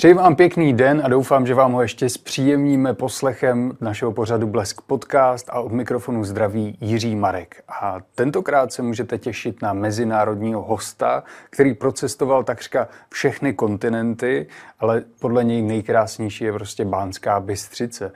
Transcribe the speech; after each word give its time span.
Přeji 0.00 0.14
vám 0.14 0.36
pěkný 0.36 0.72
den 0.72 1.02
a 1.04 1.08
doufám, 1.08 1.46
že 1.46 1.54
vám 1.54 1.72
ho 1.72 1.82
ještě 1.82 2.08
zpříjemníme 2.08 2.94
poslechem 2.94 3.72
našeho 3.80 4.12
pořadu 4.12 4.46
Blesk 4.46 4.80
Podcast 4.80 5.50
a 5.50 5.60
od 5.60 5.72
mikrofonu 5.72 6.24
zdraví 6.24 6.78
Jiří 6.80 7.16
Marek. 7.16 7.62
A 7.68 7.98
tentokrát 8.14 8.72
se 8.72 8.82
můžete 8.82 9.18
těšit 9.18 9.62
na 9.62 9.72
mezinárodního 9.72 10.62
hosta, 10.62 11.22
který 11.50 11.74
procestoval 11.74 12.44
takřka 12.44 12.88
všechny 13.08 13.54
kontinenty, 13.54 14.46
ale 14.78 15.02
podle 15.20 15.44
něj 15.44 15.62
nejkrásnější 15.62 16.44
je 16.44 16.52
prostě 16.52 16.84
Bánská 16.84 17.40
Bystřice. 17.40 18.12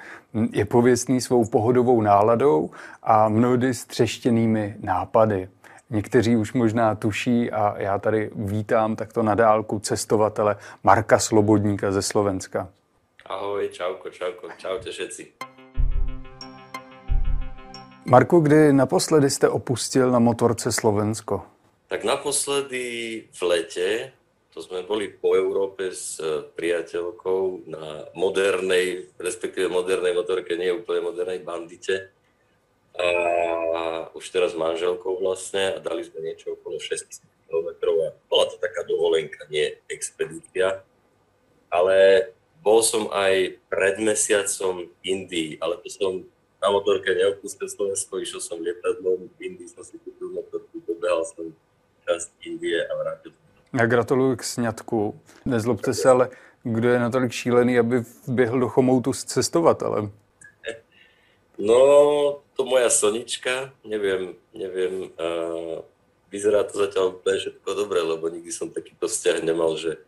Je 0.53 0.65
pověstný 0.65 1.21
svou 1.21 1.45
pohodovou 1.45 2.01
náladou 2.01 2.71
a 3.03 3.29
mnohdy 3.29 3.75
střeštěnými 3.75 4.77
nápady. 4.83 5.49
Někteří 5.95 6.37
už 6.37 6.53
možná 6.53 6.95
tuší 6.95 7.51
a 7.51 7.79
já 7.79 7.99
tady 7.99 8.31
vítám 8.35 8.97
takto 8.97 9.23
na 9.23 9.35
dálku 9.35 9.79
cestovatele 9.79 10.57
Marka 10.83 11.19
Slobodníka 11.19 11.93
ze 11.93 12.03
Slovenska. 12.03 12.69
Ahoj, 13.27 13.69
čauko, 13.69 14.11
čauko, 14.11 14.49
čaute 14.59 14.91
všetci. 14.91 15.33
Marku, 18.05 18.41
kdy 18.41 18.73
naposledy 18.73 19.31
jste 19.31 19.49
opustil 19.49 20.11
na 20.11 20.19
motorce 20.19 20.73
Slovensko? 20.73 21.43
Tak 21.87 22.05
naposledy 22.05 22.85
v 23.33 23.43
lete, 23.43 24.13
to 24.55 24.63
sme 24.63 24.83
boli 24.83 25.09
po 25.09 25.39
Európe 25.39 25.95
s 25.95 26.19
priateľkou 26.59 27.71
na 27.71 28.11
modernej, 28.19 29.15
respektíve 29.19 29.69
modernej 29.71 30.15
motorke, 30.15 30.59
nie 30.59 30.75
úplne 30.75 31.01
modernej 31.01 31.39
bandite 31.39 32.11
a 32.95 34.11
už 34.15 34.25
teraz 34.31 34.55
s 34.55 34.59
manželkou 34.59 35.19
vlastne 35.19 35.75
a 35.75 35.83
dali 35.83 36.07
sme 36.07 36.23
niečo 36.23 36.55
okolo 36.55 36.79
6000 36.79 37.27
km 37.51 37.69
a 38.07 38.15
bola 38.31 38.45
to 38.47 38.57
taká 38.63 38.87
dovolenka, 38.87 39.47
nie 39.51 39.75
expedícia. 39.91 40.87
Ale 41.75 42.31
bol 42.63 42.87
som 42.87 43.11
aj 43.11 43.59
pred 43.67 43.99
mesiacom 43.99 44.87
v 44.87 44.93
Indii, 45.03 45.51
ale 45.59 45.83
to 45.83 45.91
som 45.91 46.23
na 46.63 46.69
motorke 46.71 47.13
neopustil 47.13 47.69
Slovensko, 47.69 48.23
išiel 48.23 48.41
som 48.41 48.63
lietadlom, 48.63 49.29
v 49.37 49.39
Indii 49.43 49.69
som 49.69 49.85
si 49.85 49.99
kúpil 50.01 50.33
motorku, 50.33 50.81
dobehal 50.87 51.27
som 51.29 51.51
časť 52.07 52.31
Indie 52.47 52.79
a 52.79 52.93
vrátil 52.95 53.35
som. 53.35 53.43
Já 53.75 53.87
gratuluju 53.87 54.37
k 54.37 54.45
sňatku. 54.45 55.21
Nezlobte 55.45 55.95
se, 55.95 56.09
ale 56.09 56.31
kdo 56.63 56.89
je 56.89 56.99
natolik 56.99 57.33
šílený, 57.33 57.79
aby 57.79 58.05
vběhl 58.27 58.61
do 58.61 58.69
chomoutu 58.69 59.13
s 59.13 59.25
cestovatelem? 59.25 60.13
No, 61.59 62.41
to 62.55 62.63
moja 62.63 62.91
Sonička, 62.91 63.75
neviem, 63.83 64.39
neviem, 64.55 65.11
uh, 65.19 65.83
vyzerá 66.31 66.63
to 66.67 66.79
zatiaľ 66.79 67.19
úplne 67.19 67.39
všetko 67.39 67.71
dobre, 67.75 67.99
lebo 68.03 68.31
nikdy 68.31 68.51
som 68.51 68.71
takýto 68.71 69.07
vzťah 69.11 69.43
nemal, 69.43 69.75
že 69.75 70.03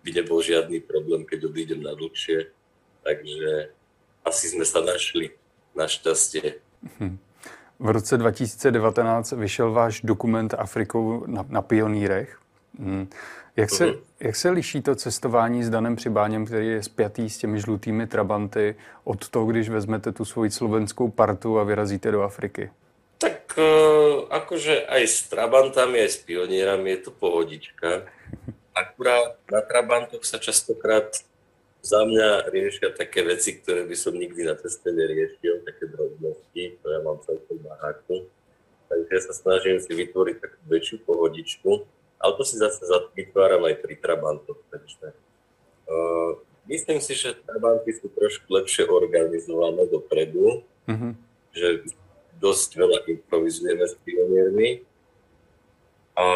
by 0.00 0.10
nebol 0.16 0.40
žiadny 0.40 0.80
problém, 0.80 1.28
keď 1.28 1.52
odídem 1.52 1.84
na 1.84 1.92
dlhšie. 1.92 2.52
Takže 3.04 3.72
asi 4.24 4.44
sme 4.52 4.64
sa 4.64 4.80
našli, 4.80 5.36
našťastie. 5.76 6.60
Hm. 7.00 7.16
V 7.80 7.88
roce 7.88 8.20
2019 8.20 9.40
vyšel 9.40 9.72
váš 9.72 10.04
dokument 10.04 10.52
Afrikou 10.52 11.24
na, 11.24 11.44
na 11.48 11.64
pionýrech. 11.64 12.39
Hm. 12.80 13.06
Jak 13.56 13.70
se, 13.70 13.94
jak 14.20 14.36
se 14.36 14.50
liší 14.50 14.82
to 14.82 14.94
cestování 14.94 15.64
s 15.64 15.70
Danem 15.70 15.96
Přibáněm, 15.96 16.46
který 16.46 16.68
je 16.68 16.82
spjatý 16.82 17.30
s 17.30 17.38
těmi 17.38 17.60
žlutými 17.60 18.06
trabanty, 18.06 18.76
od 19.04 19.28
toho, 19.28 19.46
když 19.46 19.68
vezmete 19.68 20.12
tu 20.12 20.24
svoji 20.24 20.50
slovenskou 20.50 21.10
partu 21.10 21.58
a 21.58 21.64
vyrazíte 21.64 22.10
do 22.10 22.22
Afriky? 22.22 22.70
Tak 23.18 23.58
uh, 23.58 24.32
akože 24.32 24.86
aj 24.86 25.02
s 25.06 25.28
Trabantami, 25.28 26.00
aj 26.00 26.08
s 26.08 26.16
pionierami 26.24 26.90
je 26.90 26.96
to 26.96 27.10
pohodička. 27.10 28.08
Akurát 28.80 29.36
na 29.52 29.60
Trabantoch 29.60 30.24
sa 30.24 30.40
častokrát 30.40 31.20
za 31.84 32.00
mňa 32.04 32.48
riešia 32.48 32.96
také 32.96 33.20
veci, 33.20 33.60
ktoré 33.60 33.84
by 33.84 33.96
som 33.96 34.16
nikdy 34.16 34.48
na 34.48 34.56
ceste 34.56 34.88
neriešil, 34.88 35.64
také 35.68 35.84
drobnosti, 35.92 36.80
to 36.80 36.86
ja 36.88 37.00
mám 37.04 37.20
celkom 37.28 37.60
baháku. 37.60 38.24
Takže 38.88 39.10
ja 39.12 39.20
sa 39.20 39.34
snažím 39.36 39.76
si 39.84 39.92
vytvoriť 39.92 40.36
takú 40.40 40.60
väčšiu 40.64 40.96
pohodičku 41.04 41.70
ale 42.20 42.32
to 42.36 42.44
si 42.44 42.60
zase 42.60 42.84
vytváram 43.16 43.64
aj 43.64 43.80
pri 43.80 43.96
Trabantoch. 43.96 44.60
Takže, 44.68 45.16
uh, 45.88 46.36
myslím 46.68 47.00
si, 47.00 47.16
že 47.16 47.32
Trabanty 47.48 47.96
sú 47.96 48.12
trošku 48.12 48.44
lepšie 48.52 48.84
organizované 48.84 49.88
dopredu, 49.88 50.60
mm-hmm. 50.84 51.12
že 51.56 51.88
dosť 52.36 52.68
veľa 52.76 52.98
improvizujeme 53.08 53.84
s 53.88 53.96
pioniermi. 54.04 54.84
A, 56.16 56.26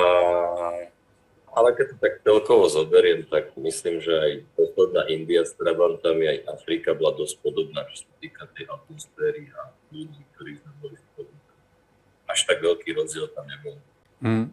ale 1.52 1.68
keď 1.76 1.86
to 1.92 1.96
tak 2.00 2.14
celkovo 2.24 2.64
zoberiem, 2.72 3.28
tak 3.28 3.52
myslím, 3.60 4.00
že 4.00 4.12
aj 4.12 4.32
posledná 4.56 5.04
India 5.12 5.44
s 5.44 5.52
Trabantami, 5.56 6.24
aj 6.28 6.38
Afrika 6.48 6.96
bola 6.96 7.12
dosť 7.12 7.44
podobná, 7.44 7.84
čo 7.92 8.08
sa 8.08 8.10
týka 8.20 8.48
tej 8.56 8.68
atmosféry 8.72 9.52
a 9.52 9.72
ľudí, 9.92 10.24
ktorí 10.36 10.56
sme 10.60 10.72
boli 10.80 10.96
spolu. 10.96 11.32
Až 12.24 12.40
tak 12.48 12.64
veľký 12.64 12.96
rozdiel 12.96 13.28
tam 13.36 13.44
nebol. 13.44 13.76
Mm. 14.24 14.48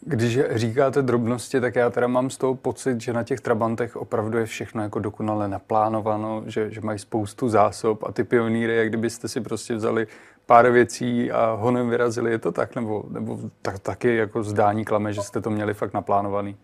Když 0.00 0.38
říkáte 0.50 1.02
drobnosti, 1.02 1.60
tak 1.60 1.76
já 1.76 1.90
teda 1.90 2.06
mám 2.06 2.30
z 2.30 2.36
toho 2.36 2.54
pocit, 2.54 3.00
že 3.00 3.12
na 3.12 3.24
těch 3.24 3.40
Trabantech 3.40 3.96
opravdu 3.96 4.38
je 4.38 4.46
všechno 4.46 4.82
jako 4.82 4.98
dokonale 4.98 5.48
naplánováno, 5.48 6.44
že, 6.46 6.70
že 6.70 6.80
mají 6.80 6.98
spoustu 6.98 7.48
zásob 7.48 8.04
a 8.04 8.12
ty 8.12 8.24
pionýry, 8.24 8.76
jak 8.76 8.88
kdybyste 8.88 9.28
si 9.28 9.40
prostě 9.40 9.74
vzali 9.74 10.06
pár 10.46 10.70
věcí 10.70 11.30
a 11.30 11.52
honem 11.52 11.90
vyrazili, 11.90 12.30
je 12.30 12.38
to 12.38 12.52
tak? 12.52 12.74
Nebo, 12.74 13.04
nebo 13.08 13.38
tak, 13.62 13.78
taky 13.78 14.16
jako 14.16 14.42
zdání 14.42 14.84
klame, 14.84 15.12
že 15.12 15.22
jste 15.22 15.40
to 15.40 15.50
měli 15.50 15.74
fakt 15.74 15.92
naplánovaný? 15.92 16.56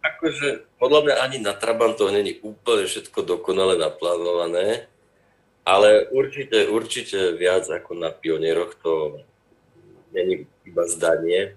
Akože 0.00 0.64
podľa 0.80 1.00
mňa 1.04 1.14
ani 1.28 1.38
na 1.44 1.52
Trabantoch 1.52 2.08
není 2.08 2.40
úplne 2.40 2.88
všetko 2.88 3.20
dokonale 3.20 3.76
naplánované, 3.76 4.88
ale 5.60 6.08
určite, 6.08 6.72
určite 6.72 7.36
viac 7.36 7.68
ako 7.68 8.00
na 8.00 8.08
pionieroch 8.08 8.80
to 8.80 9.20
není 10.16 10.48
iba 10.64 10.88
zdanie, 10.88 11.52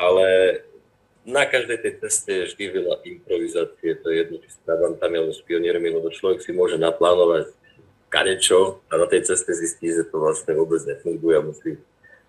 ale 0.00 0.26
na 1.28 1.44
každej 1.44 1.78
tej 1.84 1.92
ceste 2.00 2.30
je 2.32 2.48
vždy 2.48 2.64
veľa 2.80 2.96
improvizácie, 3.04 4.00
to 4.00 4.06
je 4.08 4.16
jedno, 4.24 4.36
či 4.40 4.48
s 4.48 4.58
Trabantami 4.64 5.20
alebo 5.20 5.36
s 5.36 5.44
pioniermi, 5.44 5.92
lebo 5.92 6.08
človek 6.08 6.40
si 6.40 6.56
môže 6.56 6.80
naplánovať 6.80 7.52
kadečo 8.08 8.80
a 8.88 8.96
na 8.96 9.06
tej 9.06 9.28
ceste 9.28 9.52
zistí, 9.52 9.92
že 9.92 10.08
to 10.08 10.18
vlastne 10.18 10.56
vôbec 10.56 10.80
nefunguje 10.88 11.34
a 11.36 11.44
musí 11.44 11.76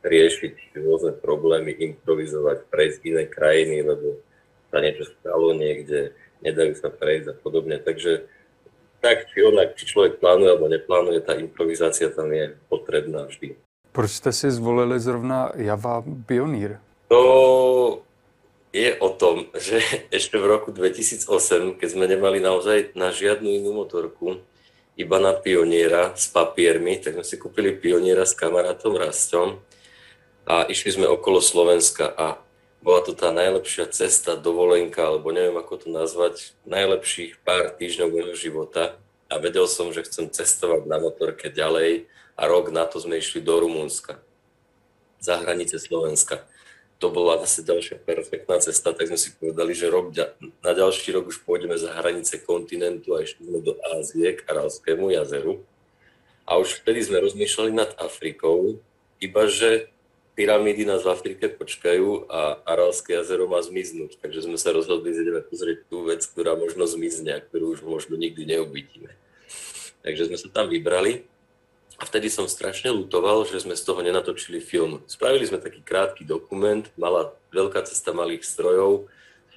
riešiť 0.04 0.78
rôzne 0.84 1.16
problémy, 1.16 1.72
improvizovať, 1.72 2.68
prejsť 2.68 3.00
iné 3.08 3.24
krajiny, 3.32 3.88
lebo 3.88 4.20
sa 4.70 4.84
niečo 4.84 5.08
stalo 5.20 5.56
niekde, 5.56 6.12
nedajú 6.44 6.76
sa 6.76 6.92
prejsť 6.92 7.28
a 7.32 7.36
podobne. 7.40 7.80
Takže 7.80 8.28
tak 9.02 9.32
či 9.34 9.42
onak, 9.42 9.80
či 9.80 9.90
človek 9.90 10.22
plánuje 10.22 10.50
alebo 10.52 10.68
neplánuje, 10.70 11.26
tá 11.26 11.34
improvizácia 11.40 12.12
tam 12.14 12.30
je 12.30 12.54
potrebná 12.70 13.26
vždy. 13.26 13.58
Proč 13.92 14.10
jste 14.20 14.32
si 14.32 14.48
zvolili 14.52 15.00
zrovna 15.00 15.52
Java 15.58 16.06
Pionír? 16.28 16.80
To 17.12 18.08
je 18.72 18.96
o 19.04 19.10
tom, 19.12 19.52
že 19.68 19.84
ešte 20.16 20.40
v 20.40 20.48
roku 20.48 20.72
2008, 20.72 21.76
keď 21.76 21.88
sme 21.92 22.08
nemali 22.08 22.40
naozaj 22.40 22.96
na 22.96 23.12
žiadnu 23.12 23.52
inú 23.52 23.76
motorku, 23.76 24.40
iba 24.96 25.20
na 25.20 25.36
pioniera 25.36 26.16
s 26.16 26.32
papiermi, 26.32 27.04
tak 27.04 27.20
sme 27.20 27.26
si 27.28 27.36
kúpili 27.36 27.76
pioniera 27.76 28.24
s 28.24 28.32
kamarátom 28.32 28.96
Rastom 28.96 29.60
a 30.48 30.68
išli 30.72 31.00
sme 31.00 31.08
okolo 31.08 31.44
Slovenska 31.44 32.12
a 32.16 32.40
bola 32.80 33.04
to 33.04 33.14
tá 33.14 33.30
najlepšia 33.30 33.92
cesta, 33.92 34.40
dovolenka, 34.40 35.06
alebo 35.06 35.36
neviem 35.36 35.54
ako 35.60 35.86
to 35.86 35.88
nazvať, 35.92 36.56
najlepších 36.66 37.44
pár 37.46 37.76
týždňov 37.76 38.08
môjho 38.10 38.36
života. 38.36 38.98
A 39.32 39.40
vedel 39.40 39.64
som, 39.70 39.94
že 39.96 40.04
chcem 40.04 40.28
cestovať 40.28 40.90
na 40.90 40.98
motorke 41.00 41.48
ďalej 41.54 42.10
a 42.36 42.42
rok 42.50 42.74
na 42.74 42.84
to 42.84 43.00
sme 43.00 43.22
išli 43.22 43.40
do 43.40 43.54
Rumunska, 43.64 44.20
za 45.24 45.40
hranice 45.40 45.78
Slovenska 45.78 46.52
to 47.02 47.10
bola 47.10 47.42
zase 47.42 47.66
ďalšia 47.66 47.98
perfektná 48.06 48.62
cesta, 48.62 48.94
tak 48.94 49.10
sme 49.10 49.18
si 49.18 49.34
povedali, 49.34 49.74
že 49.74 49.90
rok, 49.90 50.14
na 50.62 50.72
ďalší 50.78 51.18
rok 51.18 51.34
už 51.34 51.42
pôjdeme 51.42 51.74
za 51.74 51.98
hranice 51.98 52.38
kontinentu 52.46 53.18
a 53.18 53.26
išli 53.26 53.50
sme 53.50 53.58
do 53.66 53.74
Ázie, 53.98 54.38
k 54.38 54.46
Aralskému 54.46 55.10
jazeru. 55.10 55.66
A 56.46 56.62
už 56.62 56.86
vtedy 56.86 57.02
sme 57.02 57.26
rozmýšľali 57.26 57.74
nad 57.74 57.90
Afrikou, 57.98 58.78
iba 59.18 59.50
že 59.50 59.90
pyramídy 60.38 60.86
nás 60.86 61.02
v 61.02 61.10
Afrike 61.10 61.50
počkajú 61.50 62.30
a 62.30 62.62
Aralské 62.70 63.18
jazero 63.18 63.50
má 63.50 63.58
zmiznúť. 63.66 64.22
Takže 64.22 64.46
sme 64.46 64.62
sa 64.62 64.70
rozhodli, 64.70 65.18
že 65.18 65.26
ideme 65.26 65.42
pozrieť 65.42 65.90
tú 65.90 66.06
vec, 66.06 66.22
ktorá 66.22 66.54
možno 66.54 66.86
zmizne 66.86 67.34
a 67.34 67.42
ktorú 67.42 67.74
už 67.78 67.82
možno 67.82 68.14
nikdy 68.14 68.46
neuvidíme. 68.46 69.10
Takže 70.06 70.30
sme 70.30 70.38
sa 70.38 70.54
tam 70.54 70.70
vybrali 70.70 71.26
a 72.02 72.04
vtedy 72.10 72.34
som 72.34 72.50
strašne 72.50 72.90
lutoval, 72.90 73.46
že 73.46 73.62
sme 73.62 73.78
z 73.78 73.86
toho 73.86 74.02
nenatočili 74.02 74.58
film. 74.58 75.06
Spravili 75.06 75.46
sme 75.46 75.62
taký 75.62 75.86
krátky 75.86 76.26
dokument, 76.26 76.82
mala 76.98 77.30
veľká 77.54 77.86
cesta 77.86 78.10
malých 78.10 78.42
strojov, 78.42 79.06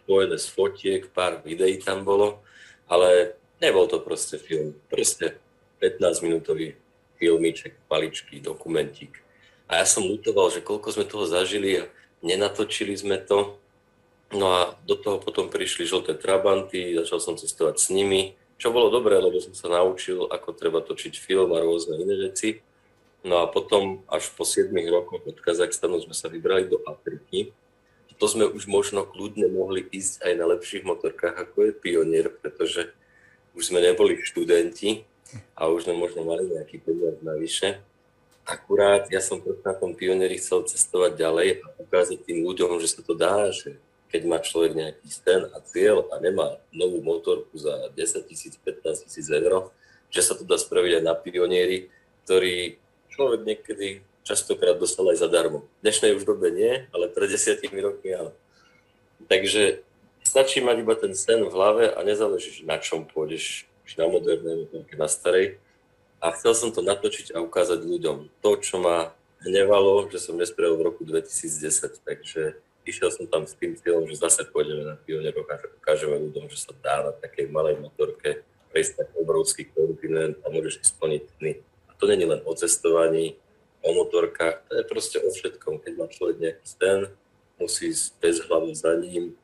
spojené 0.05 0.37
s 0.37 0.53
fotiek, 0.53 1.09
pár 1.09 1.41
videí 1.41 1.81
tam 1.81 2.05
bolo, 2.05 2.45
ale 2.85 3.41
nebol 3.65 3.89
to 3.89 3.97
proste 4.05 4.37
film. 4.37 4.77
Proste 4.93 5.41
15-minútový 5.81 6.77
filmiček, 7.17 7.81
maličký 7.89 8.45
dokumentík. 8.45 9.25
A 9.65 9.81
ja 9.81 9.89
som 9.89 10.05
lutoval, 10.05 10.53
že 10.53 10.61
koľko 10.61 10.93
sme 10.93 11.09
toho 11.09 11.25
zažili 11.25 11.81
a 11.81 11.89
nenatočili 12.21 12.93
sme 12.93 13.25
to. 13.25 13.57
No 14.37 14.53
a 14.53 14.61
do 14.85 15.01
toho 15.01 15.17
potom 15.17 15.49
prišli 15.49 15.89
žlté 15.89 16.13
trabanty, 16.13 16.93
začal 16.93 17.25
som 17.25 17.41
cestovať 17.41 17.81
s 17.81 17.89
nimi, 17.89 18.37
čo 18.59 18.71
bolo 18.71 18.89
dobré, 18.91 19.19
lebo 19.19 19.43
som 19.43 19.53
sa 19.53 19.71
naučil, 19.71 20.31
ako 20.31 20.55
treba 20.55 20.81
točiť 20.81 21.19
film 21.19 21.51
a 21.53 21.63
rôzne 21.63 21.99
iné 21.99 22.31
veci. 22.31 22.63
No 23.25 23.41
a 23.41 23.49
potom 23.49 24.05
až 24.07 24.29
po 24.37 24.45
7 24.45 24.71
rokoch 24.89 25.25
od 25.25 25.39
Kazachstanu 25.41 25.97
sme 26.05 26.13
sa 26.13 26.29
vybrali 26.29 26.69
do 26.69 26.79
Afriky. 26.85 27.51
To 28.21 28.31
sme 28.31 28.47
už 28.47 28.71
možno 28.71 29.03
kľudne 29.03 29.51
mohli 29.51 29.83
ísť 29.91 30.23
aj 30.23 30.33
na 30.39 30.47
lepších 30.55 30.87
motorkách, 30.87 31.35
ako 31.35 31.67
je 31.67 31.73
Pionier, 31.75 32.31
pretože 32.31 32.95
už 33.59 33.75
sme 33.75 33.83
neboli 33.83 34.23
študenti 34.23 35.03
a 35.59 35.67
už 35.71 35.87
sme 35.87 35.99
možno 35.99 36.23
mali 36.23 36.47
nejaký 36.47 36.79
peniaz 36.83 37.19
navyše. 37.23 37.83
Akurát 38.45 39.09
ja 39.09 39.25
som 39.25 39.41
na 39.41 39.73
tom 39.73 39.97
pionieri 39.97 40.37
chcel 40.37 40.69
cestovať 40.69 41.17
ďalej 41.17 41.65
a 41.65 41.67
ukázať 41.81 42.29
tým 42.29 42.45
ľuďom, 42.45 42.77
že 42.77 42.93
sa 42.93 43.01
to 43.01 43.17
dá, 43.17 43.49
že 43.49 43.81
keď 44.15 44.23
má 44.31 44.39
človek 44.39 44.79
nejaký 44.79 45.11
sen 45.11 45.43
a 45.51 45.59
cieľ 45.59 46.07
a 46.15 46.23
nemá 46.23 46.63
novú 46.71 47.03
motorku 47.03 47.51
za 47.59 47.91
10 47.99 48.31
tisíc, 48.31 48.55
15 48.63 49.11
tisíc 49.11 49.27
eur, 49.27 49.75
že 50.07 50.23
sa 50.23 50.39
to 50.39 50.47
dá 50.47 50.55
spraviť 50.55 51.03
aj 51.03 51.03
na 51.03 51.19
pionieri, 51.19 51.91
ktorý 52.23 52.79
človek 53.11 53.43
niekedy 53.43 54.07
častokrát 54.23 54.79
dostal 54.79 55.11
aj 55.11 55.19
zadarmo. 55.19 55.67
V 55.67 55.83
dnešnej 55.83 56.15
už 56.15 56.31
dobe 56.31 56.55
nie, 56.55 56.87
ale 56.95 57.11
pred 57.11 57.27
desiatimi 57.27 57.83
rokmi 57.83 58.15
áno. 58.15 58.31
Takže 59.27 59.83
stačí 60.23 60.63
mať 60.63 60.77
iba 60.79 60.95
ten 60.95 61.11
sen 61.19 61.43
v 61.43 61.51
hlave 61.51 61.91
a 61.91 61.99
nezáleží, 62.07 62.63
na 62.63 62.79
čom 62.79 63.11
pôjdeš, 63.11 63.67
či 63.83 63.95
na 63.99 64.07
modernej 64.07 64.63
motorke, 64.63 64.95
na 64.95 65.11
starej. 65.11 65.59
A 66.23 66.31
chcel 66.39 66.55
som 66.55 66.71
to 66.71 66.87
natočiť 66.87 67.35
a 67.35 67.43
ukázať 67.43 67.83
ľuďom. 67.83 68.31
To, 68.47 68.51
čo 68.63 68.79
ma 68.79 69.11
hnevalo, 69.43 70.07
že 70.09 70.23
som 70.23 70.39
nespravil 70.39 70.79
v 70.79 70.87
roku 70.87 71.03
2010. 71.03 71.99
Takže 72.07 72.63
išiel 72.85 73.11
som 73.11 73.25
tam 73.27 73.49
s 73.49 73.57
tým 73.57 73.75
cieľom, 73.77 74.05
že 74.07 74.21
zase 74.21 74.45
pôjdeme 74.49 74.85
na 74.85 74.97
pionier 75.01 75.33
a 75.33 75.41
ukážeme 75.81 76.17
ľuďom, 76.29 76.47
že 76.53 76.59
sa 76.61 76.73
dá 76.77 77.05
na 77.05 77.13
takej 77.17 77.49
malej 77.49 77.81
motorke 77.81 78.45
prejsť 78.71 78.93
tak 79.01 79.09
obrovský 79.17 79.71
kontinent 79.73 80.37
a 80.45 80.51
môžeš 80.53 80.85
splniť 80.95 81.23
sny. 81.39 81.53
A 81.89 81.93
to 81.97 82.05
není 82.11 82.27
len 82.27 82.43
o 82.45 82.53
cestovaní, 82.53 83.39
o 83.81 83.91
motorkách, 83.95 84.67
to 84.69 84.73
je 84.81 84.85
proste 84.85 85.19
o 85.23 85.29
všetkom. 85.31 85.81
Keď 85.81 85.93
má 85.95 86.07
človek 86.11 86.37
nejaký 86.41 86.67
sen, 86.67 87.01
musí 87.57 87.95
ísť 87.95 88.19
bez 88.19 88.37
hlavy 88.45 88.73
za 88.75 88.93
ním, 88.99 89.39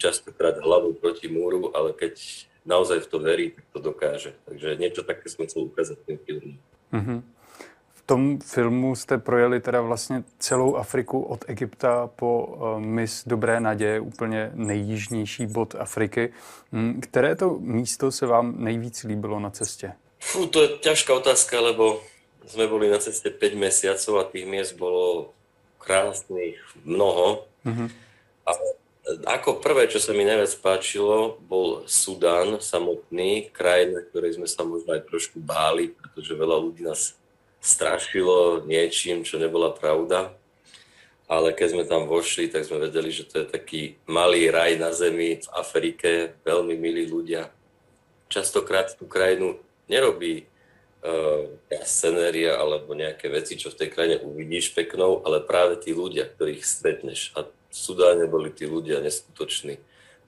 častokrát 0.00 0.58
hlavou 0.58 0.96
proti 0.96 1.28
múru, 1.28 1.70
ale 1.76 1.92
keď 1.94 2.18
naozaj 2.66 3.04
v 3.04 3.10
to 3.10 3.18
verí, 3.20 3.46
tak 3.54 3.64
to 3.70 3.78
dokáže. 3.78 4.32
Takže 4.48 4.80
niečo 4.80 5.06
také 5.06 5.28
som 5.30 5.46
chcel 5.46 5.68
ukázať 5.68 5.96
tým 6.04 6.18
filmom. 6.24 6.56
Mm-hmm 6.90 7.39
tom 8.10 8.38
filmu 8.40 8.96
jste 8.96 9.18
projeli 9.18 9.60
teda 9.60 9.80
vlastně 9.80 10.24
celou 10.38 10.76
Afriku 10.76 11.22
od 11.22 11.44
Egypta 11.48 12.10
po 12.16 12.46
uh, 12.46 12.80
mis 12.80 13.22
Dobré 13.26 13.60
naděje, 13.60 14.00
úplně 14.00 14.50
nejjižnější 14.54 15.46
bod 15.46 15.74
Afriky. 15.78 16.32
Hm, 16.72 17.00
které 17.00 17.36
to 17.36 17.58
místo 17.60 18.12
se 18.12 18.26
vám 18.26 18.54
nejvíc 18.58 19.02
líbilo 19.02 19.40
na 19.40 19.50
cestě? 19.50 19.92
Fú, 20.18 20.46
to 20.50 20.62
je 20.62 20.68
ťažká 20.84 21.14
otázka, 21.14 21.60
lebo 21.60 22.02
sme 22.44 22.66
boli 22.66 22.90
na 22.90 22.98
ceste 22.98 23.30
5 23.30 23.56
mesiacov 23.56 24.20
a 24.20 24.28
tých 24.28 24.44
miest 24.44 24.74
bolo 24.76 25.32
krásnych 25.78 26.60
mnoho. 26.84 27.46
Mm-hmm. 27.64 27.88
A 28.44 28.50
ako 29.38 29.62
prvé, 29.62 29.88
čo 29.88 30.02
sa 30.02 30.12
mi 30.12 30.28
najviac 30.28 30.52
páčilo, 30.60 31.40
bol 31.40 31.88
Sudán 31.88 32.60
samotný, 32.60 33.48
krajina, 33.54 34.02
ktorej 34.02 34.36
sme 34.36 34.50
sa 34.50 34.66
možno 34.66 34.98
aj 34.98 35.08
trošku 35.08 35.40
báli, 35.40 35.94
pretože 35.94 36.36
veľa 36.36 36.56
ľudí 36.58 36.84
nás 36.84 37.19
strašilo 37.60 38.64
niečím, 38.64 39.22
čo 39.22 39.36
nebola 39.36 39.70
pravda. 39.70 40.32
Ale 41.30 41.54
keď 41.54 41.68
sme 41.70 41.84
tam 41.86 42.10
vošli, 42.10 42.50
tak 42.50 42.66
sme 42.66 42.90
vedeli, 42.90 43.14
že 43.14 43.22
to 43.22 43.44
je 43.44 43.46
taký 43.46 43.82
malý 44.10 44.50
raj 44.50 44.74
na 44.82 44.90
zemi 44.90 45.38
v 45.38 45.48
Afrike, 45.54 46.34
veľmi 46.42 46.74
milí 46.74 47.06
ľudia. 47.06 47.54
Častokrát 48.26 48.90
tú 48.98 49.06
krajinu 49.06 49.54
nerobí 49.86 50.42
uh, 50.42 51.46
scenéria 51.86 52.58
alebo 52.58 52.98
nejaké 52.98 53.30
veci, 53.30 53.54
čo 53.54 53.70
v 53.70 53.78
tej 53.78 53.88
krajine 53.94 54.16
uvidíš 54.26 54.74
peknou, 54.74 55.22
ale 55.22 55.38
práve 55.38 55.78
tí 55.78 55.94
ľudia, 55.94 56.26
ktorých 56.26 56.66
stretneš. 56.66 57.30
A 57.38 57.46
v 57.46 57.52
Sudáne 57.70 58.26
boli 58.26 58.50
tí 58.50 58.66
ľudia 58.66 58.98
neskutoční. 58.98 59.78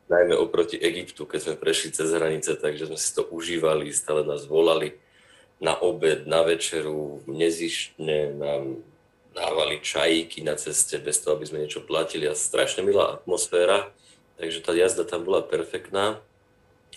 Najmä 0.07 0.39
oproti 0.39 0.79
Egyptu, 0.79 1.27
keď 1.27 1.41
sme 1.51 1.55
prešli 1.59 1.91
cez 1.91 2.15
hranice, 2.15 2.55
takže 2.55 2.87
sme 2.87 2.99
si 3.01 3.11
to 3.11 3.27
užívali, 3.27 3.91
stále 3.91 4.23
nás 4.23 4.47
volali 4.47 4.95
na 5.63 5.79
obed, 5.79 6.27
na 6.27 6.43
večeru, 6.43 7.23
nezištne 7.31 8.35
nám 8.35 8.83
dávali 9.31 9.79
čajíky 9.79 10.43
na 10.43 10.59
ceste 10.59 10.99
bez 10.99 11.23
toho, 11.23 11.39
aby 11.39 11.47
sme 11.47 11.63
niečo 11.63 11.87
platili 11.87 12.27
a 12.27 12.35
strašne 12.35 12.83
milá 12.83 13.17
atmosféra, 13.17 13.95
takže 14.37 14.59
tá 14.61 14.75
jazda 14.75 15.07
tam 15.07 15.23
bola 15.23 15.41
perfektná. 15.41 16.19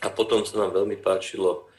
A 0.04 0.10
potom 0.10 0.44
sa 0.44 0.60
nám 0.60 0.76
veľmi 0.76 1.00
páčilo 1.00 1.70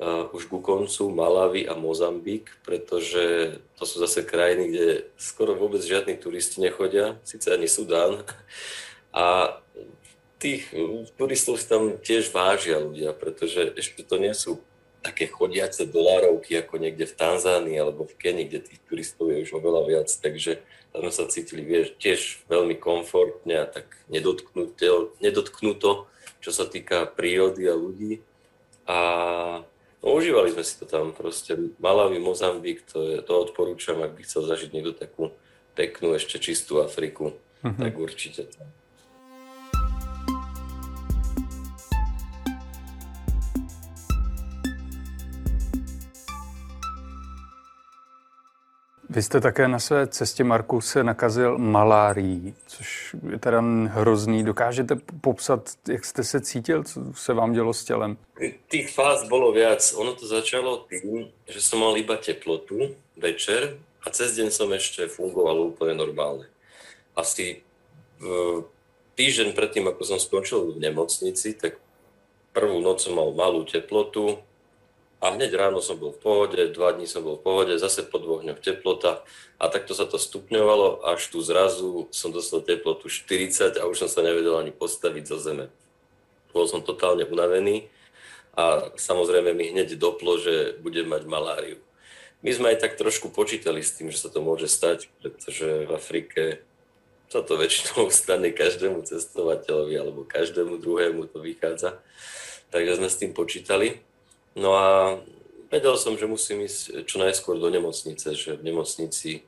uh, 0.00 0.30
už 0.32 0.48
ku 0.48 0.62
koncu 0.62 1.10
Malavy 1.12 1.68
a 1.68 1.76
Mozambik, 1.76 2.48
pretože 2.64 3.58
to 3.76 3.84
sú 3.84 4.00
zase 4.00 4.24
krajiny, 4.24 4.72
kde 4.72 4.88
skoro 5.20 5.52
vôbec 5.58 5.82
žiadni 5.84 6.16
turisti 6.16 6.62
nechodia, 6.62 7.20
síce 7.26 7.52
ani 7.52 7.68
Sudán. 7.68 8.24
A 9.12 9.58
tých 10.40 10.72
turistov 11.20 11.60
si 11.60 11.68
tam 11.68 12.00
tiež 12.00 12.32
vážia 12.32 12.80
ľudia, 12.80 13.12
pretože 13.12 13.76
ešte 13.76 14.00
to 14.00 14.16
nie 14.16 14.32
sú 14.32 14.56
také 15.00 15.26
chodiace 15.26 15.88
dolárovky 15.88 16.60
ako 16.60 16.76
niekde 16.76 17.08
v 17.08 17.16
Tanzánii 17.16 17.76
alebo 17.80 18.04
v 18.04 18.14
Kenii, 18.20 18.46
kde 18.46 18.60
tých 18.60 18.80
turistov 18.84 19.32
je 19.32 19.42
už 19.48 19.56
oveľa 19.56 19.82
viac, 19.88 20.08
takže 20.12 20.60
tam 20.92 21.08
sa 21.08 21.24
cítili 21.30 21.64
vieš, 21.64 21.96
tiež 21.96 22.44
veľmi 22.50 22.76
komfortne 22.76 23.64
a 23.64 23.66
tak 23.66 23.96
nedotknuto, 24.10 26.06
čo 26.40 26.50
sa 26.50 26.64
týka 26.66 27.06
prírody 27.08 27.64
a 27.70 27.74
ľudí. 27.78 28.20
A 28.90 28.98
no, 30.02 30.06
užívali 30.18 30.50
sme 30.50 30.64
si 30.66 30.74
to 30.82 30.84
tam 30.88 31.14
proste. 31.14 31.54
Malawi, 31.78 32.18
Mozambik, 32.18 32.82
to, 32.90 33.06
je, 33.06 33.18
to 33.22 33.32
odporúčam, 33.38 34.02
ak 34.02 34.18
by 34.18 34.22
chcel 34.26 34.42
zažiť 34.44 34.70
niekto 34.74 34.92
takú 34.98 35.30
peknú, 35.78 36.12
ešte 36.18 36.42
čistú 36.42 36.82
Afriku, 36.82 37.38
mm-hmm. 37.62 37.78
tak 37.78 37.92
určite 37.94 38.50
tam. 38.50 38.66
Vy 49.10 49.22
jste 49.22 49.40
také 49.40 49.68
na 49.68 49.78
své 49.78 50.06
cestě, 50.06 50.44
Marku, 50.44 50.80
se 50.80 51.04
nakazil 51.04 51.58
malárií, 51.58 52.54
což 52.66 53.16
je 53.30 53.38
teda 53.38 53.60
hrozný. 53.86 54.44
Dokážete 54.44 54.96
popsat, 55.20 55.70
jak 55.88 56.04
jste 56.04 56.24
se 56.24 56.40
cítil, 56.40 56.84
co 56.84 57.00
se 57.14 57.34
vám 57.34 57.52
dělo 57.52 57.74
s 57.74 57.84
tělem? 57.84 58.16
Tých 58.68 58.90
fáz 58.90 59.28
bolo 59.28 59.52
viac. 59.52 59.94
Ono 59.98 60.14
to 60.14 60.26
začalo 60.26 60.86
tým, 60.86 61.26
že 61.50 61.60
som 61.60 61.82
mal 61.82 61.98
iba 61.98 62.16
teplotu 62.16 62.94
večer 63.18 63.82
a 64.06 64.10
cez 64.14 64.38
deň 64.38 64.48
som 64.54 64.70
ešte 64.70 65.10
fungoval 65.10 65.74
úplne 65.74 65.98
normálne. 65.98 66.46
Asi 67.18 67.66
týždeň 69.18 69.58
predtým, 69.58 69.90
ako 69.90 70.02
som 70.06 70.18
skončil 70.22 70.70
v 70.70 70.86
nemocnici, 70.86 71.58
tak 71.58 71.82
prvú 72.54 72.78
noc 72.78 73.02
som 73.02 73.18
mal 73.18 73.34
malú 73.34 73.66
teplotu, 73.66 74.38
a 75.20 75.36
hneď 75.36 75.52
ráno 75.52 75.84
som 75.84 76.00
bol 76.00 76.16
v 76.16 76.20
pohode, 76.24 76.60
dva 76.72 76.96
dní 76.96 77.04
som 77.04 77.20
bol 77.20 77.36
v 77.36 77.44
pohode, 77.44 77.76
zase 77.76 78.08
po 78.08 78.16
dvoch 78.16 78.40
dňoch 78.40 78.64
teplota 78.64 79.20
a 79.60 79.68
takto 79.68 79.92
sa 79.92 80.08
to 80.08 80.16
stupňovalo, 80.16 81.04
až 81.04 81.28
tu 81.28 81.44
zrazu 81.44 82.08
som 82.08 82.32
dostal 82.32 82.64
teplotu 82.64 83.12
40 83.12 83.76
a 83.76 83.84
už 83.84 84.06
som 84.06 84.08
sa 84.08 84.24
nevedel 84.24 84.56
ani 84.56 84.72
postaviť 84.72 85.24
zo 85.28 85.36
zeme. 85.36 85.68
Bol 86.56 86.64
som 86.64 86.80
totálne 86.80 87.28
unavený 87.28 87.92
a 88.56 88.88
samozrejme 88.96 89.52
mi 89.52 89.68
hneď 89.70 90.00
doplo, 90.00 90.40
že 90.40 90.80
budem 90.80 91.04
mať 91.06 91.28
maláriu. 91.28 91.78
My 92.40 92.56
sme 92.56 92.72
aj 92.72 92.80
tak 92.80 92.96
trošku 92.96 93.28
počítali 93.28 93.84
s 93.84 93.92
tým, 93.92 94.08
že 94.08 94.16
sa 94.16 94.32
to 94.32 94.40
môže 94.40 94.72
stať, 94.72 95.12
pretože 95.20 95.84
v 95.84 95.90
Afrike 95.92 96.64
sa 97.28 97.44
to 97.44 97.60
väčšinou 97.60 98.08
stane 98.08 98.50
každému 98.56 99.04
cestovateľovi 99.04 99.94
alebo 100.00 100.24
každému 100.24 100.80
druhému 100.80 101.28
to 101.28 101.44
vychádza. 101.44 102.00
Takže 102.72 102.96
sme 102.96 103.08
s 103.12 103.20
tým 103.20 103.36
počítali. 103.36 104.00
No 104.58 104.74
a 104.74 105.18
vedel 105.70 105.94
som, 105.94 106.18
že 106.18 106.26
musím 106.26 106.66
ísť 106.66 107.06
čo 107.06 107.22
najskôr 107.22 107.58
do 107.62 107.70
nemocnice, 107.70 108.34
že 108.34 108.58
v 108.58 108.66
nemocnici 108.66 109.46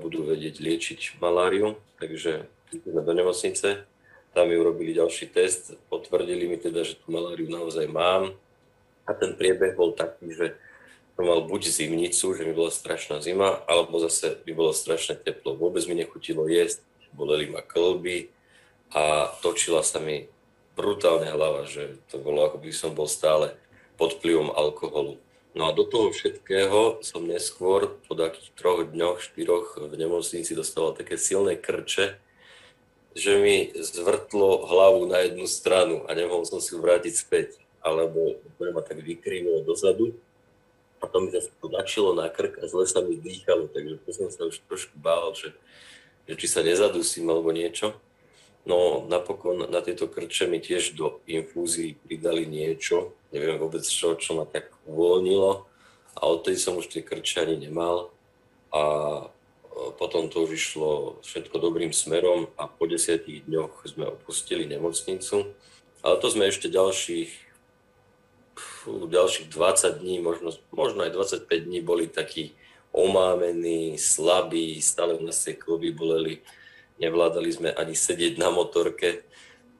budú 0.00 0.24
vedieť 0.24 0.64
liečiť 0.64 1.20
maláriu, 1.20 1.76
takže 2.00 2.48
sme 2.72 3.02
do 3.04 3.12
nemocnice, 3.12 3.84
tam 4.32 4.48
mi 4.48 4.56
urobili 4.56 4.96
ďalší 4.96 5.28
test, 5.28 5.76
potvrdili 5.92 6.48
mi 6.48 6.56
teda, 6.56 6.84
že 6.84 6.96
tú 6.96 7.12
maláriu 7.12 7.48
naozaj 7.48 7.84
mám 7.88 8.32
a 9.04 9.10
ten 9.12 9.36
priebeh 9.36 9.76
bol 9.76 9.92
taký, 9.92 10.32
že 10.32 10.46
som 11.16 11.26
mal 11.26 11.42
buď 11.44 11.68
zimnicu, 11.68 12.32
že 12.32 12.46
mi 12.46 12.54
bola 12.54 12.70
strašná 12.70 13.18
zima, 13.18 13.60
alebo 13.66 13.98
zase 13.98 14.38
mi 14.46 14.54
bolo 14.54 14.70
strašné 14.70 15.18
teplo. 15.20 15.58
Vôbec 15.58 15.82
mi 15.90 15.98
nechutilo 15.98 16.46
jesť, 16.46 16.80
boleli 17.10 17.50
ma 17.50 17.58
klby 17.58 18.30
a 18.94 19.32
točila 19.42 19.82
sa 19.82 19.98
mi 19.98 20.30
brutálne 20.78 21.26
hlava, 21.34 21.66
že 21.66 21.98
to 22.06 22.22
bolo 22.22 22.46
ako 22.46 22.62
by 22.62 22.70
som 22.70 22.94
bol 22.94 23.10
stále 23.10 23.58
pod 23.98 24.16
vplyvom 24.16 24.54
alkoholu. 24.54 25.18
No 25.58 25.66
a 25.66 25.74
do 25.74 25.82
toho 25.82 26.14
všetkého 26.14 27.02
som 27.02 27.26
neskôr 27.26 27.98
po 28.06 28.14
takých 28.14 28.54
troch 28.54 28.86
dňoch, 28.86 29.18
štyroch 29.18 29.74
v 29.90 29.94
nemocnici 29.98 30.54
dostal 30.54 30.94
také 30.94 31.18
silné 31.18 31.58
krče, 31.58 32.14
že 33.18 33.32
mi 33.42 33.74
zvrtlo 33.74 34.70
hlavu 34.70 35.10
na 35.10 35.26
jednu 35.26 35.50
stranu 35.50 36.06
a 36.06 36.14
nemohol 36.14 36.46
som 36.46 36.62
si 36.62 36.70
ju 36.70 36.78
vrátiť 36.78 37.14
späť. 37.18 37.58
Alebo 37.82 38.38
ma 38.62 38.82
tak 38.86 39.02
vykrývilo 39.02 39.66
dozadu 39.66 40.14
a 41.02 41.06
to 41.06 41.18
mi 41.22 41.30
zase 41.34 41.50
tlačilo 41.58 42.14
na 42.14 42.30
krk 42.30 42.62
a 42.62 42.64
zle 42.70 42.86
sa 42.86 43.02
mi 43.02 43.18
dýchalo, 43.18 43.70
takže 43.70 44.02
to 44.02 44.10
som 44.14 44.28
sa 44.30 44.46
už 44.46 44.62
trošku 44.66 44.94
bál, 44.98 45.30
že, 45.34 45.54
že 46.26 46.34
či 46.38 46.46
sa 46.50 46.62
nezadusím 46.62 47.30
alebo 47.30 47.54
niečo. 47.54 47.94
No 48.66 49.06
napokon 49.06 49.68
na 49.70 49.80
tejto 49.80 50.10
krče 50.10 50.50
mi 50.50 50.58
tiež 50.58 50.98
do 50.98 51.20
infúzií 51.24 51.94
pridali 51.94 52.44
niečo, 52.44 53.16
neviem 53.32 53.56
vôbec 53.56 53.84
čo, 53.84 54.18
čo 54.18 54.36
ma 54.36 54.44
tak 54.44 54.74
uvoľnilo. 54.84 55.64
A 56.18 56.22
odtedy 56.26 56.58
som 56.58 56.74
už 56.74 56.90
tie 56.90 57.00
krče 57.00 57.46
ani 57.46 57.70
nemal. 57.70 58.10
A 58.74 58.82
potom 59.96 60.26
to 60.26 60.42
už 60.44 60.58
išlo 60.58 60.90
všetko 61.22 61.62
dobrým 61.62 61.94
smerom 61.94 62.50
a 62.58 62.66
po 62.66 62.90
desiatich 62.90 63.46
dňoch 63.46 63.86
sme 63.86 64.10
opustili 64.10 64.66
nemocnicu. 64.66 65.54
Ale 66.02 66.14
to 66.18 66.26
sme 66.30 66.50
ešte 66.50 66.66
ďalších, 66.70 67.30
ďalších 68.86 69.48
20 69.50 70.02
dní, 70.02 70.18
možno, 70.18 70.50
možno 70.74 71.06
aj 71.06 71.14
25 71.14 71.66
dní 71.66 71.78
boli 71.82 72.10
takí 72.10 72.54
omámení, 72.90 73.98
slabí, 73.98 74.82
stále 74.82 75.14
u 75.14 75.22
nás 75.22 75.38
tie 75.44 75.54
kluby 75.54 75.94
boleli 75.94 76.42
nevládali 76.98 77.50
sme 77.50 77.70
ani 77.74 77.94
sedieť 77.94 78.38
na 78.38 78.50
motorke, 78.50 79.22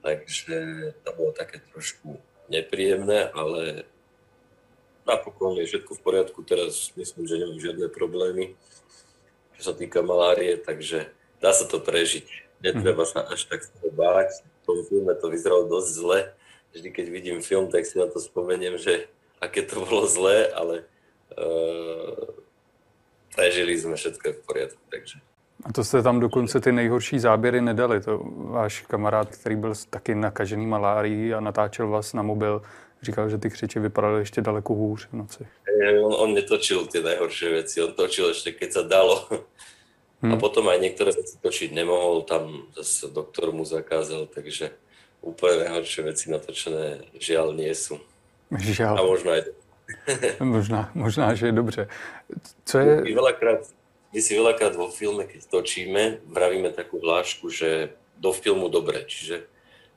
takže 0.03 0.57
to 1.03 1.11
bolo 1.15 1.31
také 1.35 1.61
trošku 1.75 2.19
nepríjemné, 2.49 3.29
ale 3.35 3.85
napokon 5.05 5.59
je 5.61 5.69
všetko 5.69 5.93
v 5.97 6.05
poriadku, 6.05 6.39
teraz 6.45 6.93
myslím, 6.97 7.25
že 7.27 7.41
nemám 7.41 7.61
žiadne 7.61 7.87
problémy, 7.89 8.55
čo 9.59 9.73
sa 9.73 9.75
týka 9.75 10.05
malárie, 10.05 10.57
takže 10.61 11.11
dá 11.43 11.51
sa 11.51 11.67
to 11.67 11.83
prežiť. 11.83 12.27
Netreba 12.59 13.07
sa 13.07 13.23
až 13.27 13.47
tak 13.47 13.63
báť. 13.95 14.43
V 14.43 14.63
tom 14.67 14.79
filme 14.87 15.15
to 15.15 15.31
vyzeralo 15.31 15.71
dosť 15.71 15.91
zle. 15.95 16.21
Vždy, 16.75 16.89
keď 16.91 17.07
vidím 17.09 17.39
film, 17.41 17.71
tak 17.71 17.87
si 17.87 17.97
na 17.97 18.11
to 18.11 18.19
spomeniem, 18.19 18.77
že 18.77 19.07
aké 19.39 19.63
to 19.63 19.87
bolo 19.87 20.05
zlé, 20.11 20.51
ale 20.53 20.83
uh, 21.39 22.35
prežili 23.33 23.79
sme 23.79 23.95
všetko 23.95 24.43
v 24.43 24.45
poriadku. 24.45 24.83
Takže 24.91 25.23
a 25.65 25.73
to 25.73 25.85
jste 25.85 26.03
tam 26.03 26.21
dokonce 26.21 26.61
ty 26.61 26.73
nejhorší 26.73 27.19
záběry 27.19 27.61
nedali. 27.61 28.01
To 28.01 28.21
váš 28.37 28.81
kamarád, 28.81 29.37
který 29.37 29.57
byl 29.57 29.75
taky 29.91 30.15
nakažený 30.15 30.67
malárií 30.67 31.35
a 31.35 31.41
natáčel 31.41 31.89
vás 31.89 32.13
na 32.13 32.23
mobil, 32.23 32.63
říkal, 33.03 33.29
že 33.29 33.39
ty 33.39 33.51
křiče 33.51 33.81
vypadaly 33.81 34.21
ještě 34.21 34.41
daleko 34.41 34.75
hůř 34.75 35.09
v 35.09 35.13
noci. 35.13 35.47
On, 36.03 36.15
on 36.19 36.35
netočil 36.35 36.91
tie 36.91 36.99
najhoršie 36.99 37.63
veci, 37.63 37.79
on 37.79 37.95
točil 37.95 38.35
ešte 38.35 38.51
keď 38.51 38.71
sa 38.73 38.83
dalo. 38.83 39.31
Hmm. 40.19 40.35
A 40.35 40.37
potom 40.37 40.67
aj 40.67 40.83
niektoré 40.83 41.15
veci 41.15 41.39
točiť 41.39 41.71
nemohol, 41.71 42.27
tam 42.27 42.67
zase 42.75 43.07
doktor 43.15 43.55
mu 43.55 43.63
zakázal, 43.63 44.27
takže 44.27 44.75
úplne 45.23 45.71
najhoršie 45.71 46.03
veci 46.03 46.27
natočené 46.35 47.07
žiaľ 47.23 47.55
nie 47.55 47.71
sú. 47.71 48.03
Žiaľ. 48.51 48.95
A 48.99 49.03
možno 49.07 49.31
aj 49.31 49.43
možná, 50.43 50.91
možná, 50.95 51.35
že 51.35 51.47
je 51.47 51.53
dobře. 51.53 51.89
Co 52.65 52.79
je... 52.79 53.15
Veľakrát 53.15 53.63
my 54.13 54.21
si 54.25 54.33
veľakrát 54.37 54.73
vo 54.77 54.89
filme, 54.89 55.29
keď 55.29 55.53
točíme, 55.53 56.25
vravíme 56.25 56.73
takú 56.73 57.01
hlášku, 57.01 57.53
že 57.53 57.93
do 58.17 58.33
filmu 58.33 58.73
dobre. 58.73 59.05
Čiže 59.05 59.45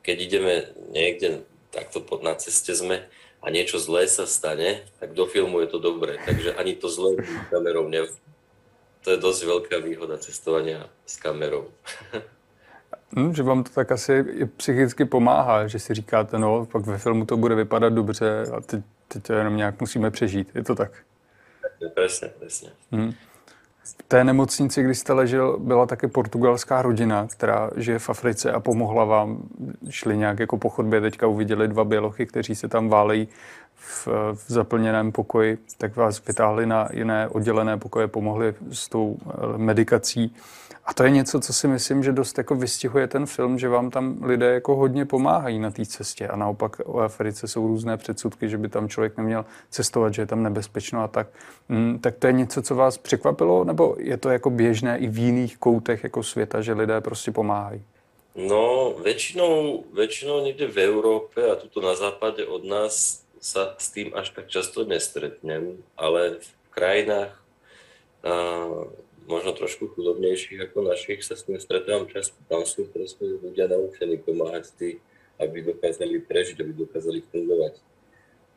keď 0.04 0.18
ideme 0.20 0.54
niekde, 0.92 1.48
takto 1.72 2.04
na 2.20 2.36
ceste 2.36 2.76
sme 2.76 3.08
a 3.42 3.48
niečo 3.50 3.80
zlé 3.80 4.06
sa 4.12 4.28
stane, 4.28 4.84
tak 5.00 5.16
do 5.16 5.26
filmu 5.26 5.64
je 5.64 5.68
to 5.72 5.80
dobré. 5.80 6.20
Takže 6.20 6.54
ani 6.60 6.76
to 6.76 6.92
zlé 6.92 7.24
kamerou 7.50 7.88
ne... 7.88 8.06
To 9.02 9.10
je 9.10 9.18
dosť 9.18 9.42
veľká 9.50 9.76
výhoda 9.82 10.22
cestovania 10.22 10.86
s 11.06 11.18
kamerou. 11.18 11.72
Hmm, 13.12 13.36
že 13.36 13.44
vám 13.44 13.64
to 13.64 13.72
tak 13.76 13.92
asi 13.92 14.24
psychicky 14.58 15.06
pomáhá, 15.06 15.68
že 15.68 15.80
si 15.80 15.94
říkáte, 15.94 16.40
no, 16.40 16.66
pak 16.66 16.86
ve 16.86 16.98
filmu 16.98 17.26
to 17.26 17.38
bude 17.38 17.56
vypadat 17.56 17.94
dobře 17.94 18.46
a 18.56 18.62
teď, 18.62 18.84
teď 19.08 19.24
to 19.24 19.34
jenom 19.34 19.58
nějak 19.58 19.80
musíme 19.82 20.12
přežít. 20.12 20.56
Je 20.56 20.64
to 20.64 20.76
tak? 20.76 20.92
Presne, 21.94 22.30
presne. 22.40 22.70
Hmm. 22.92 23.14
V 23.84 24.04
té 24.08 24.24
nemocnici, 24.24 24.84
kdy 24.84 24.96
jste 24.96 25.14
ležel, 25.14 25.58
byla 25.60 25.86
také 25.86 26.08
portugalská 26.08 26.82
rodina, 26.82 27.28
která 27.28 27.70
žije 27.76 28.00
v 28.00 28.10
Africe 28.10 28.52
a 28.52 28.60
pomohla 28.60 29.06
vám. 29.06 29.44
Šli 29.90 30.18
nějak 30.18 30.40
jako 30.40 30.58
po 30.58 30.70
chodbě, 30.70 31.02
teďka 31.02 31.28
uviděli 31.28 31.68
dva 31.68 31.84
bělochy, 31.84 32.26
kteří 32.26 32.56
se 32.56 32.68
tam 32.68 32.90
válejí 32.90 33.28
v, 33.82 34.08
v 34.34 34.46
zaplněném 34.48 35.12
pokoji, 35.12 35.58
tak 35.78 35.96
vás 35.96 36.26
vytáhli 36.26 36.66
na 36.66 36.90
jiné 36.94 37.28
oddělené 37.28 37.78
pokoje, 37.78 38.08
pomohli 38.08 38.54
s 38.72 38.90
tou 38.90 39.18
eh, 39.20 39.58
medikací. 39.58 40.36
A 40.86 40.94
to 40.94 41.04
je 41.04 41.10
něco, 41.10 41.40
co 41.40 41.54
si 41.54 41.68
myslím, 41.68 42.04
že 42.04 42.12
dost 42.12 42.38
jako 42.38 42.56
vystihuje 42.56 43.08
ten 43.08 43.26
film, 43.26 43.60
že 43.60 43.70
vám 43.70 43.90
tam 43.90 44.18
lidé 44.24 44.54
jako 44.54 44.76
hodně 44.76 45.06
pomáhají 45.06 45.60
na 45.60 45.72
té 45.72 45.86
cestě. 45.86 46.28
A 46.28 46.36
naopak 46.36 46.82
o 46.86 47.00
Africe 47.00 47.48
jsou 47.48 47.68
různé 47.68 47.98
předsudky, 47.98 48.50
že 48.50 48.58
by 48.58 48.70
tam 48.70 48.90
člověk 48.90 49.18
neměl 49.18 49.46
cestovat, 49.70 50.14
že 50.14 50.22
je 50.22 50.26
tam 50.26 50.44
nebezpečno 50.44 51.04
a 51.04 51.08
tak. 51.08 51.28
Mm, 51.70 52.00
tak 52.00 52.16
to 52.16 52.28
je 52.28 52.34
něco, 52.34 52.62
co 52.62 52.76
vás 52.76 52.98
překvapilo, 52.98 53.64
nebo 53.64 53.96
je 54.00 54.18
to 54.18 54.30
jako 54.30 54.50
běžné 54.50 54.98
i 54.98 55.08
v 55.08 55.18
jiných 55.18 55.58
koutech 55.58 56.04
jako 56.04 56.24
světa, 56.24 56.62
že 56.62 56.74
lidé 56.74 57.02
prostě 57.02 57.32
pomáhají? 57.32 57.84
No, 58.36 58.96
väčšinou, 59.04 59.84
väčšinou 59.92 60.40
niekde 60.40 60.64
v 60.72 60.88
Európe 60.88 61.44
a 61.52 61.60
tuto 61.60 61.84
na 61.84 61.96
západe 62.00 62.48
od 62.48 62.64
nás 62.64 63.28
sa 63.42 63.74
s 63.82 63.90
tým 63.90 64.14
až 64.14 64.30
tak 64.38 64.54
často 64.54 64.86
nestretnem, 64.86 65.82
ale 65.98 66.40
v 66.40 66.50
krajinách 66.70 67.34
možno 69.26 69.58
trošku 69.58 69.90
chudobnejších 69.98 70.70
ako 70.70 70.86
našich 70.86 71.26
sa 71.26 71.34
s 71.34 71.50
tým 71.50 71.58
stretávam 71.58 72.06
často. 72.06 72.38
Tam 72.46 72.62
sú 72.70 72.86
proste 72.86 73.26
ľudia 73.26 73.66
naučení 73.66 74.22
pomáhať 74.22 74.70
tí, 74.78 74.90
aby 75.42 75.74
dokázali 75.74 76.22
prežiť, 76.22 76.62
aby 76.62 76.86
dokázali 76.86 77.26
fungovať. 77.34 77.82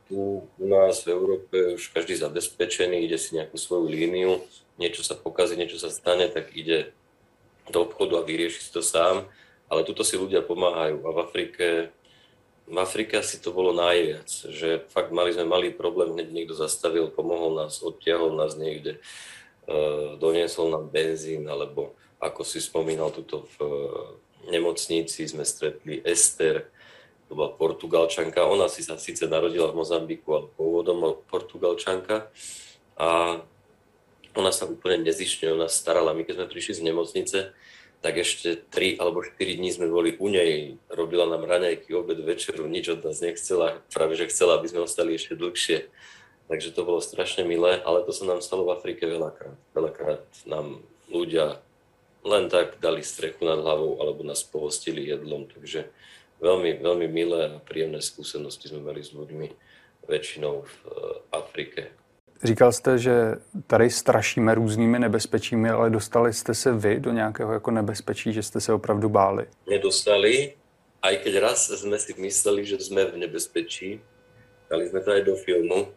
Tu 0.04 0.20
u 0.44 0.66
nás 0.68 1.00
v 1.00 1.16
Európe 1.16 1.56
už 1.80 1.88
každý 1.96 2.20
zabezpečený, 2.20 3.08
ide 3.08 3.16
si 3.16 3.40
nejakú 3.40 3.56
svoju 3.56 3.88
líniu, 3.88 4.44
niečo 4.76 5.00
sa 5.00 5.16
pokazí, 5.16 5.56
niečo 5.56 5.80
sa 5.80 5.88
stane, 5.88 6.28
tak 6.28 6.52
ide 6.52 6.92
do 7.72 7.88
obchodu 7.88 8.20
a 8.20 8.26
vyrieši 8.28 8.60
si 8.60 8.68
to 8.68 8.84
sám. 8.84 9.24
Ale 9.72 9.80
tuto 9.88 10.04
si 10.04 10.20
ľudia 10.20 10.44
pomáhajú 10.44 11.08
a 11.08 11.10
v 11.16 11.18
Afrike 11.24 11.66
v 12.64 12.76
Afrike 12.80 13.20
asi 13.20 13.36
to 13.40 13.52
bolo 13.52 13.76
najviac, 13.76 14.28
že 14.28 14.88
fakt 14.88 15.12
mali 15.12 15.36
sme 15.36 15.44
malý 15.44 15.68
problém, 15.72 16.16
hneď 16.16 16.32
niekto 16.32 16.54
zastavil, 16.56 17.12
pomohol 17.12 17.60
nás, 17.60 17.84
odtiahol 17.84 18.32
nás 18.36 18.56
niekde 18.56 19.04
E, 19.64 19.76
doniesol 20.20 20.68
nám 20.68 20.92
benzín, 20.92 21.48
alebo 21.48 21.96
ako 22.20 22.44
si 22.44 22.60
spomínal, 22.60 23.08
tuto 23.08 23.48
v 23.56 23.64
e, 23.64 24.52
nemocnici 24.52 25.24
sme 25.24 25.40
stretli 25.40 26.04
Ester, 26.04 26.68
to 27.24 27.32
bola 27.32 27.56
Portugalčanka. 27.56 28.44
Ona 28.44 28.68
si 28.68 28.84
sa 28.84 29.00
síce 29.00 29.24
narodila 29.24 29.72
v 29.72 29.80
Mozambiku, 29.80 30.28
ale 30.36 30.46
pôvodom 30.52 31.24
Portugalčanka. 31.24 32.28
A 33.00 33.40
ona 34.36 34.52
sa 34.52 34.68
úplne 34.68 35.00
nezišne 35.00 35.56
o 35.56 35.64
starala. 35.64 36.12
My 36.12 36.28
keď 36.28 36.44
sme 36.44 36.52
prišli 36.52 36.72
z 36.76 36.82
nemocnice, 36.84 37.38
tak 38.04 38.20
ešte 38.20 38.60
3 38.68 39.00
alebo 39.00 39.24
4 39.24 39.56
dní 39.56 39.72
sme 39.72 39.88
boli 39.88 40.12
u 40.20 40.28
nej. 40.28 40.76
Robila 40.92 41.24
nám 41.24 41.48
raňajky, 41.48 41.88
obed, 41.96 42.20
večeru, 42.20 42.68
nič 42.68 42.92
od 42.92 43.00
nás 43.00 43.24
nechcela. 43.24 43.80
Práve, 43.88 44.12
že 44.20 44.28
chcela, 44.28 44.60
aby 44.60 44.68
sme 44.68 44.84
ostali 44.84 45.16
ešte 45.16 45.32
dlhšie. 45.32 45.88
Takže 46.52 46.76
to 46.76 46.84
bolo 46.84 47.00
strašne 47.00 47.48
milé, 47.48 47.80
ale 47.80 48.04
to 48.04 48.12
sa 48.12 48.28
nám 48.28 48.44
stalo 48.44 48.68
v 48.68 48.76
Afrike 48.76 49.08
veľakrát. 49.08 49.56
Veľakrát 49.72 50.20
nám 50.44 50.84
ľudia 51.08 51.64
len 52.28 52.52
tak 52.52 52.76
dali 52.76 53.00
strechu 53.00 53.40
nad 53.48 53.64
hlavou 53.64 53.96
alebo 53.96 54.20
nás 54.20 54.44
pohostili 54.44 55.08
jedlom, 55.08 55.48
takže 55.48 55.88
veľmi, 56.44 56.84
veľmi 56.84 57.08
milé 57.08 57.56
a 57.56 57.60
príjemné 57.64 58.04
skúsenosti 58.04 58.68
sme 58.68 58.84
mali 58.84 59.00
s 59.00 59.16
ľuďmi 59.16 59.48
väčšinou 60.04 60.54
v 60.60 60.74
eh, 60.84 60.92
Afrike. 61.32 61.82
Říkal 62.42 62.72
jste, 62.72 62.98
že 62.98 63.34
tady 63.66 63.90
strašíme 63.90 64.54
různými 64.54 64.98
nebezpečími, 64.98 65.70
ale 65.70 65.90
dostali 65.90 66.32
jste 66.32 66.54
se 66.54 66.72
vy 66.72 67.00
do 67.00 67.10
nějakého 67.12 67.52
jako 67.52 67.70
nebezpečí, 67.70 68.32
že 68.32 68.42
jste 68.42 68.60
se 68.60 68.72
opravdu 68.72 69.08
báli? 69.08 69.46
Nedostali, 69.70 70.54
aj 71.02 71.16
keď 71.16 71.34
raz 71.40 71.68
sme 71.68 72.00
si 72.00 72.16
mysleli, 72.16 72.64
že 72.64 72.80
sme 72.80 73.04
v 73.04 73.16
nebezpečí. 73.16 74.00
Dali 74.70 74.88
sme 74.88 75.00
to 75.04 75.12
aj 75.12 75.22
do 75.28 75.36
filmu, 75.36 75.92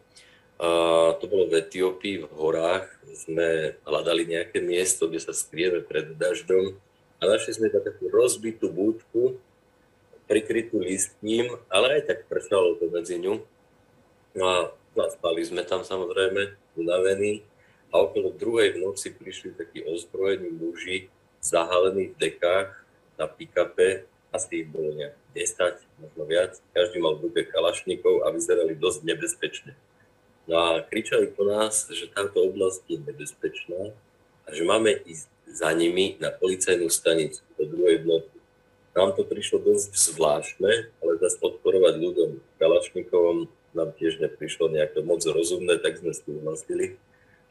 a 0.58 0.68
to 1.16 1.30
bolo 1.30 1.46
v 1.48 1.62
Etiópii, 1.62 2.26
v 2.26 2.34
horách. 2.34 2.90
Sme 3.14 3.78
hľadali 3.86 4.26
nejaké 4.26 4.60
miesto, 4.60 5.08
kde 5.08 5.22
sa 5.22 5.32
skrieme 5.32 5.80
pred 5.80 6.18
dažďom 6.18 6.76
a 7.18 7.22
našli 7.24 7.56
sme 7.56 7.72
tam 7.72 7.82
takú 7.82 8.10
rozbitú 8.10 8.68
búdku, 8.68 9.38
prikrytú 10.28 10.82
listním, 10.82 11.56
ale 11.72 11.98
aj 11.98 12.02
tak 12.10 12.18
pršalo 12.28 12.76
to 12.76 12.90
medzi 12.92 13.16
ňu. 13.16 13.40
No 14.36 14.44
a 14.44 14.58
spali 14.94 15.42
sme 15.44 15.64
tam 15.64 15.84
samozrejme, 15.84 16.56
unavení 16.78 17.42
a 17.92 18.04
okolo 18.04 18.36
druhej 18.36 18.76
v 18.76 18.82
noci 18.84 19.12
prišli 19.12 19.56
takí 19.56 19.84
ozbrojení 19.84 20.52
muži, 20.52 21.08
zahalení 21.40 22.12
v 22.12 22.18
dekách 22.18 22.84
na 23.18 23.26
pikape, 23.26 24.04
asi 24.28 24.62
ich 24.62 24.68
bolo 24.68 24.92
nejak 24.92 25.16
10, 25.32 25.80
možno 26.04 26.22
viac. 26.28 26.52
Každý 26.76 27.00
mal 27.00 27.16
v 27.16 27.32
kalašníkov 27.48 28.28
a 28.28 28.32
vyzerali 28.34 28.76
dosť 28.76 29.00
nebezpečne. 29.08 29.72
No 30.48 30.56
a 30.56 30.68
kričali 30.84 31.32
po 31.32 31.44
nás, 31.44 31.88
že 31.92 32.08
táto 32.08 32.44
oblasť 32.44 32.84
je 32.88 32.98
nebezpečná 33.00 33.92
a 34.44 34.48
že 34.52 34.64
máme 34.64 34.96
ísť 35.04 35.28
za 35.48 35.72
nimi 35.72 36.16
na 36.20 36.32
policajnú 36.32 36.88
stanicu 36.92 37.44
do 37.56 37.64
druhej 37.68 38.04
bloku. 38.04 38.32
nám 38.96 39.14
to 39.14 39.22
prišlo 39.22 39.62
dosť 39.62 39.94
zvláštne, 39.94 40.90
ale 41.00 41.20
zase 41.22 41.38
odporovať 41.38 41.94
ľuďom 42.02 42.30
Kalašnikovom 42.58 43.46
nám 43.78 43.94
tiež 43.94 44.18
neprišlo 44.18 44.66
nejaké 44.74 45.06
moc 45.06 45.22
rozumné, 45.22 45.78
tak 45.78 46.02
sme 46.02 46.10
súhlasili 46.10 46.98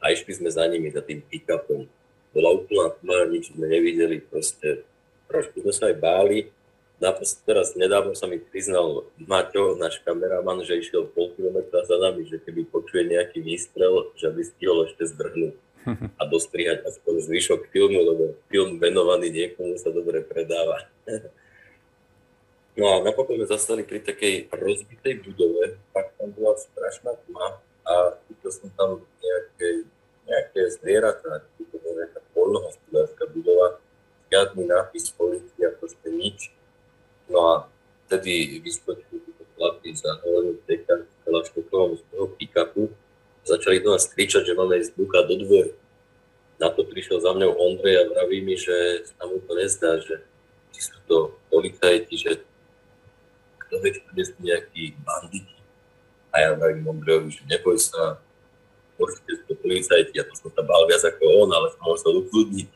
a 0.04 0.12
išli 0.12 0.36
sme 0.36 0.52
za 0.52 0.68
nimi, 0.68 0.92
za 0.92 1.00
tým 1.00 1.24
pick-upom. 1.24 1.88
Bola 2.36 2.52
úplná 2.52 2.92
tma, 3.00 3.24
nič 3.32 3.48
sme 3.50 3.66
nevideli, 3.66 4.20
proste 4.20 4.84
trošku 5.32 5.64
sme 5.64 5.72
sa 5.72 5.88
aj 5.88 5.96
báli. 5.96 6.52
Naposled, 6.98 7.46
teraz 7.46 7.78
nedávno 7.78 8.12
sa 8.12 8.26
mi 8.26 8.42
priznal 8.42 9.06
Maťo, 9.16 9.78
náš 9.78 10.02
kameraman, 10.02 10.66
že 10.66 10.82
išiel 10.82 11.06
pol 11.08 11.30
kilometra 11.38 11.86
za 11.86 11.94
nami, 11.94 12.26
že 12.26 12.42
keby 12.42 12.66
počuje 12.68 13.06
nejaký 13.06 13.38
výstrel, 13.38 14.10
že 14.18 14.28
by 14.28 14.42
stihol 14.42 14.84
ešte 14.84 15.06
zdrhnúť 15.06 15.54
a 16.18 16.22
dostrihať 16.26 16.84
aspoň 16.84 17.14
zvyšok 17.24 17.70
filmu, 17.72 18.02
lebo 18.02 18.24
film 18.50 18.76
venovaný 18.82 19.30
niekomu 19.30 19.78
sa 19.80 19.94
dobre 19.94 20.20
predáva. 20.26 20.84
No 22.78 22.94
a 22.94 23.02
napokon 23.02 23.42
sme 23.42 23.50
zastali 23.50 23.82
pri 23.82 23.98
takej 23.98 24.54
rozbitej 24.54 25.26
budove, 25.26 25.82
tak 25.90 26.07
tam 26.28 26.44
bola 26.44 26.56
strašná 26.60 27.12
tma 27.24 27.56
a 27.88 27.94
videl 28.28 28.52
som 28.52 28.68
tam 28.76 29.00
nejaké, 29.00 29.88
nejaké 30.28 30.60
zvieratá, 30.76 31.40
to 31.56 31.64
bola 31.80 32.04
nejaká 32.04 32.20
poľnohospodárska 32.36 33.24
budova, 33.32 33.80
žiadny 34.28 34.68
nápis 34.68 35.08
policia, 35.16 35.72
proste 35.80 36.08
nič. 36.12 36.52
No 37.32 37.40
a 37.48 37.54
vtedy 38.04 38.60
vyskočili 38.60 39.24
tieto 39.24 39.44
chlapy 39.56 39.96
za 39.96 40.20
hlavným 40.20 40.60
teka 40.68 41.08
Kalašníkovom 41.24 41.96
z 41.96 42.02
toho 42.12 42.26
pick-upu, 42.36 42.92
začali 43.48 43.80
do 43.80 43.96
nás 43.96 44.04
kričať, 44.04 44.52
že 44.52 44.52
máme 44.52 44.76
ísť 44.76 44.92
búkať 45.00 45.24
do 45.32 45.36
dvoru. 45.48 45.72
Na 46.60 46.68
to 46.68 46.84
prišiel 46.84 47.24
za 47.24 47.32
mňou 47.32 47.56
Ondrej 47.56 48.04
a 48.04 48.08
vraví 48.12 48.44
mi, 48.44 48.58
že 48.60 49.08
sa 49.08 49.24
mu 49.24 49.40
to 49.40 49.56
nezdá, 49.56 49.96
že 50.04 50.20
či 50.76 50.92
sú 50.92 50.98
to 51.08 51.32
policajti, 51.48 52.20
že 52.20 52.44
kto 53.68 53.84
vie, 53.84 53.92
či 53.92 54.22
sú 54.24 54.36
nejakí 54.40 54.84
banditi. 55.04 55.57
A 56.32 56.36
ja 56.44 56.50
vravím 56.54 56.86
Ondrejovi, 56.88 57.32
že 57.32 57.42
neboj 57.48 57.76
sa, 57.80 58.20
určite 59.00 59.40
sú 59.40 59.44
to 59.48 59.54
policajti, 59.60 60.12
ja 60.12 60.24
to 60.28 60.34
som 60.36 60.52
sa 60.52 60.62
bál 60.62 60.84
viac 60.84 61.00
ako 61.04 61.24
on, 61.44 61.50
ale 61.50 61.72
som 61.72 61.80
mohol 61.82 62.24
ukludniť. 62.26 62.68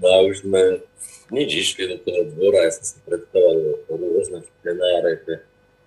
No 0.00 0.06
a 0.08 0.16
už 0.24 0.44
sme 0.44 0.80
nič 1.28 1.50
išli 1.52 1.84
do 1.92 1.96
toho 2.00 2.32
dvora, 2.32 2.64
ja 2.64 2.72
som 2.72 2.84
si 2.84 2.96
predstavoval 3.04 3.56
rôzne 3.92 4.40
scenáre, 4.40 5.20
že 5.24 5.34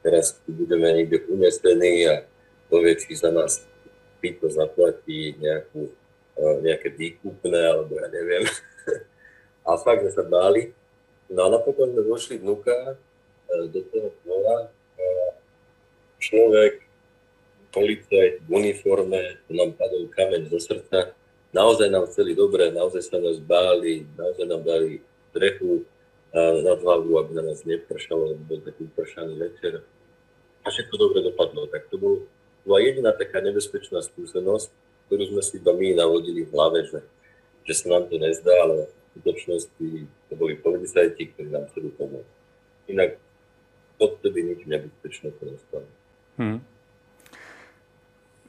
teraz 0.05 0.37
budeme 0.45 0.93
niekde 0.93 1.25
unesení 1.25 2.05
a 2.05 2.15
povie, 2.69 2.93
či 3.01 3.17
za 3.17 3.33
nás 3.33 3.65
Pito 4.21 4.45
zaplatí 4.49 5.37
nejakú, 5.41 5.89
nejaké 6.61 6.93
výkupné, 6.93 7.61
alebo 7.65 7.97
ja 7.97 8.07
neviem. 8.13 8.45
a 9.67 9.73
fakt 9.81 10.05
sme 10.05 10.13
sa 10.13 10.25
báli. 10.25 10.69
No 11.25 11.49
a 11.49 11.57
napokon 11.57 11.89
sme 11.89 12.05
došli 12.05 12.37
vnúka 12.37 12.97
E, 13.45 13.67
do 13.67 13.81
toho 13.81 14.09
dvora 14.25 14.69
človek, 16.25 16.81
policajt 17.69 18.47
v 18.47 18.49
uniforme, 18.49 19.19
nám 19.51 19.75
padol 19.75 20.07
kameň 20.09 20.49
zo 20.49 20.59
srdca. 20.63 21.11
Naozaj 21.51 21.87
nám 21.91 22.07
chceli 22.11 22.33
dobre, 22.33 22.71
naozaj 22.71 23.03
sa 23.03 23.17
nás 23.19 23.37
báli, 23.39 24.07
naozaj 24.15 24.45
nám 24.47 24.63
dali 24.63 25.03
strechu 25.31 25.83
na 26.35 26.73
hlavu, 26.75 27.15
aby 27.19 27.31
na 27.35 27.43
nás 27.51 27.63
nepršalo, 27.63 28.35
lebo 28.35 28.41
bol 28.43 28.59
taký 28.59 28.87
pršaný 28.91 29.39
večer. 29.39 29.83
A 30.63 30.67
všetko 30.67 30.95
dobre 30.99 31.23
dopadlo. 31.23 31.67
Tak 31.71 31.87
to 31.87 31.95
bol, 31.95 32.15
bola 32.67 32.79
jediná 32.83 33.15
taká 33.15 33.39
nebezpečná 33.39 34.03
skúsenosť, 34.03 34.67
ktorú 35.07 35.23
sme 35.31 35.41
si 35.45 35.61
iba 35.61 35.71
my 35.71 35.95
navodili 35.95 36.43
v 36.43 36.51
hlave, 36.51 36.83
že, 36.91 36.99
že 37.63 37.73
sa 37.77 37.95
nám 37.95 38.11
to 38.11 38.19
nezdá, 38.19 38.51
ale 38.51 38.89
v 38.89 38.91
skutočnosti 39.15 39.87
to 40.27 40.33
boli 40.35 40.59
policajti, 40.59 41.31
ktorí 41.31 41.47
nám 41.55 41.71
chceli 41.71 41.93
pomôcť. 41.95 42.33
Inak 42.91 43.15
odtedy 43.95 44.39
nič 44.43 44.61
nebezpečné 44.67 45.31
to 45.39 45.43
nestalo. 45.55 45.87
Hmm. 46.37 46.61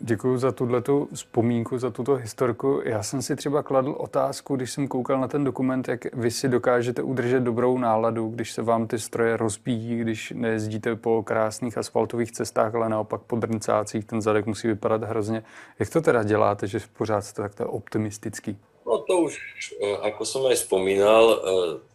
Děkuji 0.00 0.38
za 0.38 0.52
tuto 0.52 1.07
vzpomínku, 1.14 1.78
za 1.78 1.90
tuto 1.90 2.14
historku. 2.14 2.81
Já 2.85 3.03
jsem 3.03 3.22
si 3.22 3.37
třeba 3.37 3.62
kladl 3.62 3.94
otázku, 3.99 4.57
když 4.57 4.70
jsem 4.70 4.88
koukal 4.88 5.20
na 5.20 5.29
ten 5.29 5.44
dokument, 5.44 5.88
jak 5.88 6.14
vy 6.14 6.31
si 6.31 6.49
dokážete 6.49 7.03
udržet 7.03 7.40
dobrou 7.40 7.79
náladu, 7.79 8.29
když 8.29 8.53
se 8.53 8.62
vám 8.62 8.87
ty 8.87 8.99
stroje 8.99 9.37
rozbíjí, 9.37 9.99
když 9.99 10.33
nejezdíte 10.37 10.96
po 10.96 11.22
krásných 11.22 11.79
asfaltových 11.79 12.33
cestách, 12.33 12.75
ale 12.75 12.88
naopak 12.88 13.20
po 13.20 13.37
drncácích, 13.37 14.05
ten 14.05 14.22
zadek 14.22 14.46
musí 14.46 14.68
vypadat 14.68 15.03
hrozně. 15.03 15.42
Jak 15.79 15.90
to 15.90 16.01
teda 16.01 16.22
děláte, 16.22 16.66
že 16.66 16.79
pořád 16.99 17.20
jste 17.20 17.42
takto 17.42 17.68
optimistický? 17.68 18.59
No 18.87 18.99
to 18.99 19.18
už, 19.18 19.35
eh, 19.83 19.96
ako 20.07 20.22
som 20.25 20.46
aj 20.46 20.57
spomínal, 20.62 21.25
eh, 21.27 21.40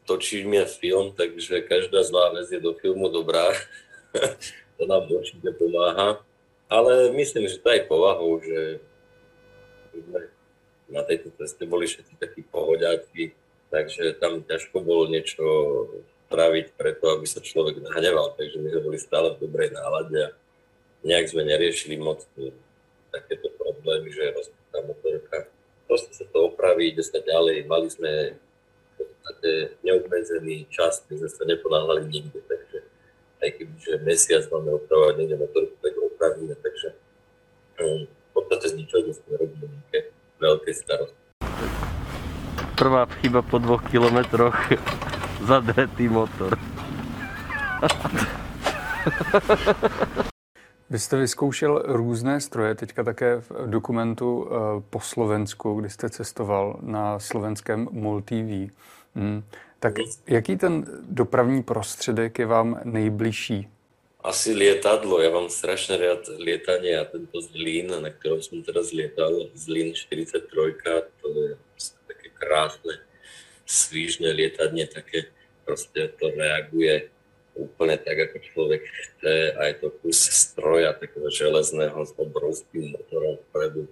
točíme 0.04 0.65
film, 0.65 1.15
takže 1.15 1.62
každá 1.63 2.04
zlá 2.04 2.36
vec 2.36 2.51
je 2.51 2.60
do 2.60 2.73
filmu 2.73 3.08
dobrá. 3.08 3.47
to 4.82 4.89
nám 4.89 5.06
určite 5.06 5.46
pomáha. 5.54 6.17
Ale 6.65 7.13
myslím, 7.13 7.46
že 7.46 7.62
to 7.62 7.70
aj 7.70 7.86
povahou, 7.86 8.41
že 8.41 8.82
na 10.89 11.06
tejto 11.06 11.30
ceste 11.38 11.70
boli 11.70 11.86
všetci 11.86 12.17
takí 12.17 12.41
pohodiaci, 12.50 13.38
takže 13.70 14.17
tam 14.17 14.41
ťažko 14.41 14.82
bolo 14.82 15.06
niečo 15.06 15.46
spraviť 16.32 16.65
preto, 16.74 17.13
aby 17.13 17.28
sa 17.30 17.44
človek 17.44 17.84
nahneval, 17.86 18.34
takže 18.39 18.58
my 18.58 18.72
sme 18.74 18.82
boli 18.88 18.98
stále 18.98 19.36
v 19.36 19.46
dobrej 19.46 19.76
nálade 19.76 20.17
a 20.17 20.30
nejak 21.06 21.30
sme 21.30 21.44
neriešili 21.44 22.00
moc 22.00 22.24
takéto 23.12 23.52
problémy, 23.60 24.10
že 24.15 24.32
je 24.32 24.36
rozbitá 24.36 24.80
motorka 24.82 25.38
proste 25.91 26.15
sa 26.15 26.24
to 26.32 26.48
opraví, 26.48 26.96
ide 26.96 27.04
sa 27.04 27.20
ďalej. 27.20 27.67
Mali 27.67 27.91
sme 27.91 28.39
v 28.96 29.76
neobmedzený 29.84 30.72
čas, 30.72 31.04
my 31.12 31.20
sme 31.20 31.28
sa 31.28 31.44
neponáhľali 31.44 32.08
nikde, 32.08 32.39
takže 32.48 32.70
aj 33.41 33.51
keby 33.58 33.73
že 33.82 33.93
mesiac 34.06 34.43
máme 34.54 34.77
opravovať 34.77 35.13
niekde 35.17 35.38
motorku, 35.41 35.73
tak 35.82 35.93
opravíme, 35.97 36.56
takže 36.62 36.88
um, 37.82 38.06
v 38.06 38.32
podstate 38.34 38.65
z 38.69 38.73
ničoho 38.77 39.10
sme 39.10 39.34
robili 39.41 39.65
nejaké 39.65 39.99
veľké 40.38 40.71
starosti. 40.77 41.19
Prvá 42.77 43.06
chyba 43.21 43.41
po 43.41 43.58
dvoch 43.58 43.82
kilometroch, 43.89 44.58
zadretý 45.49 46.10
motor. 46.10 46.58
Vy 50.89 50.99
jste 50.99 51.17
vyzkoušel 51.17 51.84
různé 51.86 52.41
stroje, 52.41 52.75
teďka 52.75 53.04
také 53.04 53.41
v 53.41 53.51
dokumentu 53.65 54.47
eh, 54.47 54.56
po 54.89 54.99
Slovensku, 54.99 55.73
kdy 55.73 55.89
jste 55.89 56.10
cestoval 56.10 56.80
na 56.82 57.19
slovenském 57.19 57.88
MOL 57.91 58.21
TV. 58.21 58.67
Hmm. 59.15 59.43
Tak 59.82 59.98
jaký 60.28 60.58
ten 60.58 60.86
dopravní 61.10 61.63
prostředek 61.63 62.39
je 62.39 62.46
vám 62.46 62.82
nejbližší? 62.84 63.67
Asi 64.22 64.54
lietadlo. 64.54 65.17
Ja 65.17 65.34
mám 65.34 65.50
strašne 65.50 65.98
rád 65.98 66.30
lietanie 66.38 66.94
a 66.94 67.10
tento 67.10 67.41
Zlín, 67.41 67.89
na 67.89 68.13
ktorom 68.13 68.38
som 68.46 68.62
teraz 68.62 68.94
lietal, 68.94 69.50
Zlín 69.58 69.98
43, 69.98 70.46
to 71.17 71.28
je 71.34 71.58
také 72.06 72.30
krásne, 72.38 73.02
svížne 73.65 74.30
lietadne, 74.30 74.86
také 74.86 75.34
proste 75.65 76.13
to 76.22 76.30
reaguje 76.30 77.10
úplne 77.58 77.98
tak, 77.98 78.30
ako 78.30 78.38
človek 78.54 78.86
chce 78.86 79.58
a 79.58 79.62
je 79.65 79.76
to 79.82 79.89
kus 80.06 80.22
stroja 80.30 80.94
takého 80.94 81.26
železného 81.34 81.98
s 82.06 82.13
obrovským 82.13 82.94
motorom 82.94 83.41
vpredu. 83.50 83.89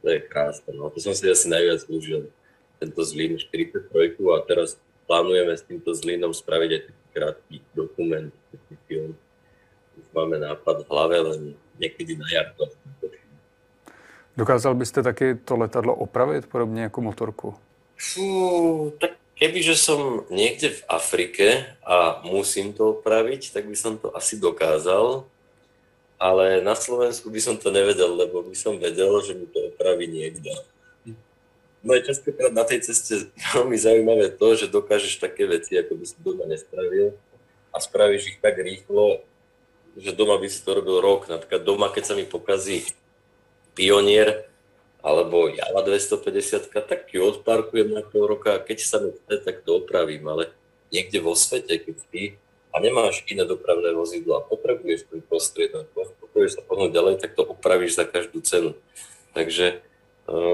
To 0.00 0.06
je 0.08 0.24
krásne. 0.24 0.72
No 0.72 0.88
to 0.88 1.04
som 1.04 1.12
si 1.12 1.28
asi 1.28 1.44
najviac 1.52 1.84
užil, 1.92 2.32
tento 2.80 3.04
Zlín 3.04 3.36
43 3.36 4.16
a 4.16 4.40
teraz 4.48 4.80
plánujeme 5.08 5.56
s 5.56 5.64
týmto 5.64 5.96
Zlínom 5.96 6.36
spraviť 6.36 6.70
aj 6.70 6.82
taký 6.84 7.04
krátky 7.16 7.56
dokument, 7.72 8.28
taký 8.52 8.74
film. 8.84 9.12
Už 9.96 10.06
máme 10.12 10.36
nápad 10.36 10.84
v 10.84 10.90
hlave, 10.92 11.16
len 11.32 11.40
niekedy 11.80 12.20
na 12.20 12.28
jar 12.28 12.52
to 12.52 12.68
Dokázal 14.38 14.74
byste 14.78 15.02
taky 15.02 15.34
to 15.34 15.56
letadlo 15.56 15.94
opravit 15.94 16.46
podobně 16.46 16.82
jako 16.82 17.00
motorku? 17.00 17.54
Fú, 17.98 18.92
tak 19.00 19.18
Kebyže 19.38 19.78
som 19.78 20.26
niekde 20.34 20.74
v 20.74 20.82
Afrike 20.90 21.46
a 21.86 22.22
musím 22.26 22.74
to 22.74 22.98
opraviť, 22.98 23.54
tak 23.54 23.70
by 23.70 23.76
som 23.78 23.94
to 23.94 24.10
asi 24.10 24.34
dokázal, 24.34 25.26
ale 26.18 26.58
na 26.58 26.74
Slovensku 26.74 27.30
by 27.30 27.38
som 27.38 27.54
to 27.54 27.70
nevedel, 27.70 28.18
lebo 28.18 28.42
by 28.42 28.54
som 28.58 28.74
vedel, 28.82 29.22
že 29.22 29.38
mi 29.38 29.46
to 29.46 29.70
opraví 29.70 30.10
niekto. 30.10 30.50
No 31.88 31.96
je 31.96 32.04
častokrát 32.04 32.52
na 32.52 32.68
tej 32.68 32.84
ceste 32.84 33.32
veľmi 33.56 33.80
zaujímavé 33.80 34.36
to, 34.36 34.52
že 34.52 34.68
dokážeš 34.68 35.24
také 35.24 35.48
veci, 35.48 35.80
ako 35.80 35.96
by 35.96 36.04
si 36.04 36.16
doma 36.20 36.44
nespravil 36.44 37.16
a 37.72 37.80
spravíš 37.80 38.36
ich 38.36 38.38
tak 38.44 38.60
rýchlo, 38.60 39.24
že 39.96 40.12
doma 40.12 40.36
by 40.36 40.52
si 40.52 40.60
to 40.60 40.76
robil 40.76 41.00
rok. 41.00 41.32
Napríklad 41.32 41.64
doma, 41.64 41.88
keď 41.88 42.12
sa 42.12 42.14
mi 42.14 42.28
pokazí 42.28 42.84
pionier, 43.72 44.44
alebo 45.00 45.48
Java 45.48 45.80
250, 45.80 46.68
tak 46.68 47.08
ju 47.08 47.24
odparkujem 47.24 47.88
na 47.96 48.04
pol 48.04 48.28
roka 48.28 48.58
a 48.58 48.60
keď 48.60 48.78
sa 48.84 48.98
mi 49.00 49.14
chce, 49.14 49.40
tak 49.40 49.64
to 49.64 49.80
opravím, 49.80 50.28
ale 50.28 50.52
niekde 50.92 51.24
vo 51.24 51.32
svete, 51.32 51.80
keď 51.80 51.96
ty 52.12 52.22
a 52.74 52.82
nemáš 52.82 53.24
iné 53.30 53.48
dopravné 53.48 53.94
vozidlo 53.96 54.36
a 54.36 54.44
potrebuješ 54.44 55.08
ten 55.08 55.24
prostriedok, 55.24 55.88
potrebuješ 55.94 56.60
sa 56.60 56.62
pohnúť 56.66 56.90
ďalej, 56.92 57.14
tak 57.22 57.32
to 57.32 57.46
opravíš 57.46 57.96
za 57.96 58.04
každú 58.04 58.42
cenu. 58.44 58.74
Takže 59.32 59.80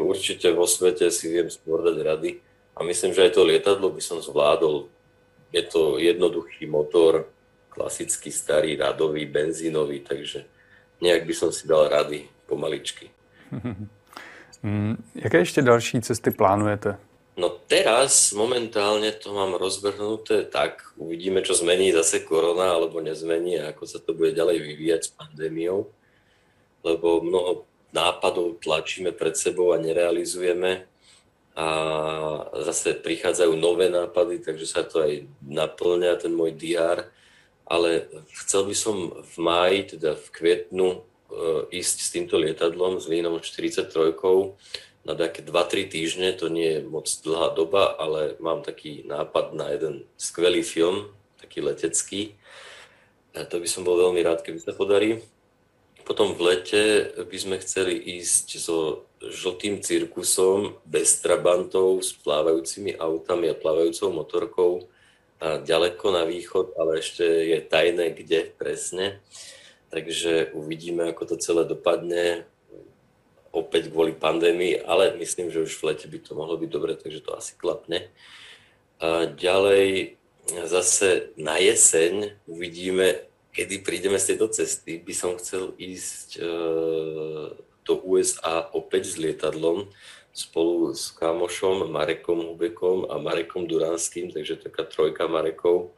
určite 0.03 0.55
vo 0.55 0.67
svete 0.67 1.11
si 1.11 1.31
viem 1.31 1.51
skôr 1.51 1.83
dať 1.83 1.97
rady 2.03 2.31
a 2.75 2.83
myslím, 2.87 3.11
že 3.15 3.27
aj 3.27 3.33
to 3.35 3.43
lietadlo 3.43 3.91
by 3.91 4.03
som 4.03 4.23
zvládol 4.23 4.87
je 5.55 5.63
to 5.63 5.99
jednoduchý 5.99 6.67
motor, 6.67 7.31
klasický 7.71 8.35
starý 8.35 8.77
radový, 8.77 9.27
benzínový, 9.27 10.01
takže 10.01 10.45
nejak 10.99 11.27
by 11.27 11.35
som 11.35 11.55
si 11.55 11.69
dal 11.69 11.89
rady 11.89 12.27
pomaličky. 12.47 13.11
Mm, 14.65 15.05
jaké 15.15 15.39
ještě 15.39 15.63
další 15.63 16.01
cesty 16.01 16.31
plánujete? 16.31 16.97
No 17.37 17.53
teraz 17.69 18.33
momentálne 18.33 19.13
to 19.13 19.37
mám 19.37 19.61
rozvrhnuté 19.61 20.49
tak, 20.49 20.81
uvidíme, 20.97 21.45
čo 21.45 21.53
zmení 21.55 21.93
zase 21.93 22.25
korona, 22.25 22.73
alebo 22.73 23.05
nezmení 23.05 23.61
a 23.61 23.77
ako 23.77 23.85
sa 23.87 23.99
to 24.01 24.17
bude 24.17 24.33
ďalej 24.33 24.65
vyvíjať 24.65 25.01
s 25.05 25.11
pandémiou, 25.21 25.93
lebo 26.81 27.21
mnoho 27.21 27.69
nápadov 27.95 28.59
tlačíme 28.59 29.15
pred 29.15 29.39
sebou 29.39 29.71
a 29.71 29.79
nerealizujeme 29.79 30.91
a 31.55 31.67
zase 32.67 32.99
prichádzajú 32.99 33.55
nové 33.55 33.87
nápady, 33.87 34.43
takže 34.43 34.67
sa 34.67 34.83
to 34.83 35.07
aj 35.07 35.31
naplňa, 35.47 36.19
ten 36.19 36.35
môj 36.35 36.51
DR, 36.59 37.07
ale 37.63 38.11
chcel 38.43 38.67
by 38.67 38.75
som 38.75 38.97
v 39.23 39.35
máji, 39.39 39.79
teda 39.95 40.19
v 40.19 40.27
kvietnu, 40.35 40.89
e, 40.91 40.99
ísť 41.79 41.97
s 42.03 42.09
týmto 42.11 42.35
lietadlom, 42.43 42.99
s 42.99 43.07
Línom 43.07 43.39
43 43.39 43.87
na 45.07 45.15
také 45.15 45.47
2-3 45.47 45.87
týždne, 45.87 46.35
to 46.35 46.51
nie 46.51 46.81
je 46.81 46.81
moc 46.83 47.07
dlhá 47.07 47.55
doba, 47.55 47.95
ale 48.03 48.35
mám 48.43 48.67
taký 48.67 49.07
nápad 49.07 49.55
na 49.55 49.71
jeden 49.71 50.09
skvelý 50.19 50.67
film, 50.67 51.13
taký 51.39 51.61
letecký. 51.63 52.35
A 53.37 53.45
to 53.45 53.61
by 53.61 53.69
som 53.69 53.85
bol 53.85 54.01
veľmi 54.01 54.25
rád, 54.25 54.41
keby 54.41 54.59
sa 54.59 54.73
podarí. 54.73 55.21
Potom 56.05 56.37
v 56.37 56.53
lete 56.53 56.83
by 57.17 57.39
sme 57.41 57.57
chceli 57.65 57.97
ísť 57.97 58.61
so 58.61 59.09
žltým 59.25 59.81
cirkusom, 59.81 60.77
bez 60.85 61.17
trabantov, 61.25 62.05
s 62.05 62.13
plávajúcimi 62.13 63.01
autami 63.01 63.49
a 63.49 63.57
plávajúcou 63.57 64.13
motorkou 64.13 64.73
a 65.41 65.65
ďaleko 65.65 66.05
na 66.13 66.29
východ, 66.29 66.77
ale 66.77 67.01
ešte 67.01 67.25
je 67.25 67.59
tajné, 67.65 68.13
kde 68.13 68.53
presne. 68.53 69.25
Takže 69.89 70.53
uvidíme, 70.53 71.09
ako 71.09 71.35
to 71.35 71.37
celé 71.41 71.65
dopadne 71.65 72.45
opäť 73.55 73.89
kvôli 73.89 74.13
pandémii, 74.13 74.83
ale 74.83 75.15
myslím, 75.23 75.49
že 75.49 75.63
už 75.65 75.79
v 75.79 75.95
lete 75.95 76.07
by 76.11 76.19
to 76.21 76.35
mohlo 76.35 76.59
byť 76.59 76.71
dobre, 76.71 76.93
takže 76.99 77.23
to 77.23 77.33
asi 77.33 77.55
klapne. 77.57 78.11
A 78.99 79.31
ďalej 79.31 80.19
zase 80.69 81.33
na 81.39 81.57
jeseň 81.57 82.35
uvidíme, 82.45 83.25
kedy 83.55 83.87
prídeme 83.87 84.19
z 84.19 84.35
tejto 84.35 84.51
cesty. 84.51 84.99
By 84.99 85.15
som 85.15 85.39
chcel 85.39 85.79
ísť 85.79 86.43
e, 86.43 86.45
do 87.87 87.95
USA 88.03 88.67
opäť 88.75 89.15
s 89.15 89.17
lietadlom 89.17 89.89
spolu 90.35 90.91
s 90.91 91.15
kamošom 91.15 91.95
Marekom 91.95 92.51
Hubekom 92.51 93.07
a 93.07 93.23
Marekom 93.23 93.71
Duranským, 93.71 94.35
takže 94.35 94.59
taká 94.59 94.83
trojka 94.83 95.31
Marekov 95.31 95.95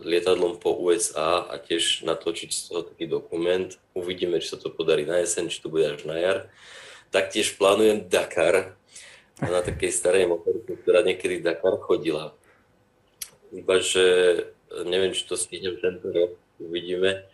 lietadlom 0.00 0.56
po 0.56 0.72
USA 0.80 1.44
a 1.44 1.60
tiež 1.60 2.08
natočiť 2.08 2.50
z 2.50 2.60
toho 2.72 2.80
taký 2.88 3.04
dokument. 3.04 3.68
Uvidíme, 3.92 4.40
či 4.40 4.56
sa 4.56 4.58
to 4.58 4.72
podarí 4.72 5.04
na 5.04 5.20
jeseň, 5.20 5.52
či 5.52 5.60
to 5.60 5.68
bude 5.68 5.84
až 5.84 6.08
na 6.08 6.16
jar. 6.16 6.48
Taktiež 7.12 7.52
plánujem 7.60 8.08
Dakar 8.08 8.80
na 9.36 9.60
takej 9.60 9.92
starej 9.92 10.24
motorke, 10.24 10.72
ktorá 10.72 11.04
niekedy 11.04 11.44
Dakar 11.44 11.76
chodila. 11.84 12.32
Iba, 13.52 13.82
že 13.84 14.04
neviem, 14.86 15.12
či 15.12 15.26
to 15.26 15.34
stihnem 15.34 15.76
tento 15.82 16.10
rok, 16.10 16.38
uvidíme. 16.62 17.26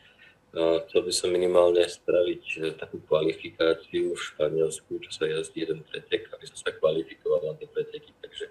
Chcel 0.57 1.01
by 1.05 1.13
som 1.13 1.29
minimálne 1.37 1.85
spraviť 1.85 2.77
takú 2.81 2.97
kvalifikáciu 3.05 4.17
v 4.17 4.25
Španielsku, 4.33 4.89
čo 5.05 5.11
sa 5.13 5.29
jazdí 5.29 5.69
jeden 5.69 5.85
pretek, 5.85 6.33
aby 6.33 6.49
som 6.49 6.57
sa 6.57 6.73
kvalifikoval 6.73 7.53
na 7.53 7.53
tie 7.61 7.69
preteky, 7.69 8.17
takže 8.25 8.49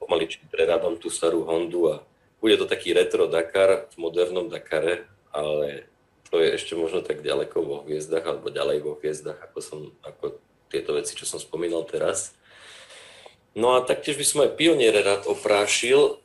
pomaličky 0.00 0.48
prerábam 0.48 0.96
tú 0.96 1.12
starú 1.12 1.44
Hondu 1.44 1.92
a 1.92 1.96
bude 2.40 2.56
to 2.56 2.64
taký 2.64 2.96
retro 2.96 3.28
Dakar 3.28 3.92
v 3.92 3.96
modernom 4.00 4.48
Dakare, 4.48 5.04
ale 5.28 5.92
to 6.32 6.40
je 6.40 6.56
ešte 6.56 6.72
možno 6.72 7.04
tak 7.04 7.20
ďaleko 7.20 7.60
vo 7.60 7.76
hviezdach, 7.84 8.24
alebo 8.24 8.48
ďalej 8.48 8.78
vo 8.80 8.96
hviezdach, 8.96 9.36
ako, 9.36 9.58
som, 9.60 9.80
ako 10.00 10.40
tieto 10.72 10.96
veci, 10.96 11.12
čo 11.12 11.28
som 11.28 11.36
spomínal 11.36 11.84
teraz. 11.84 12.32
No 13.52 13.76
a 13.76 13.84
taktiež 13.84 14.16
by 14.16 14.24
som 14.24 14.40
aj 14.48 14.56
pioniere 14.56 15.04
rád 15.04 15.28
oprášil, 15.28 16.21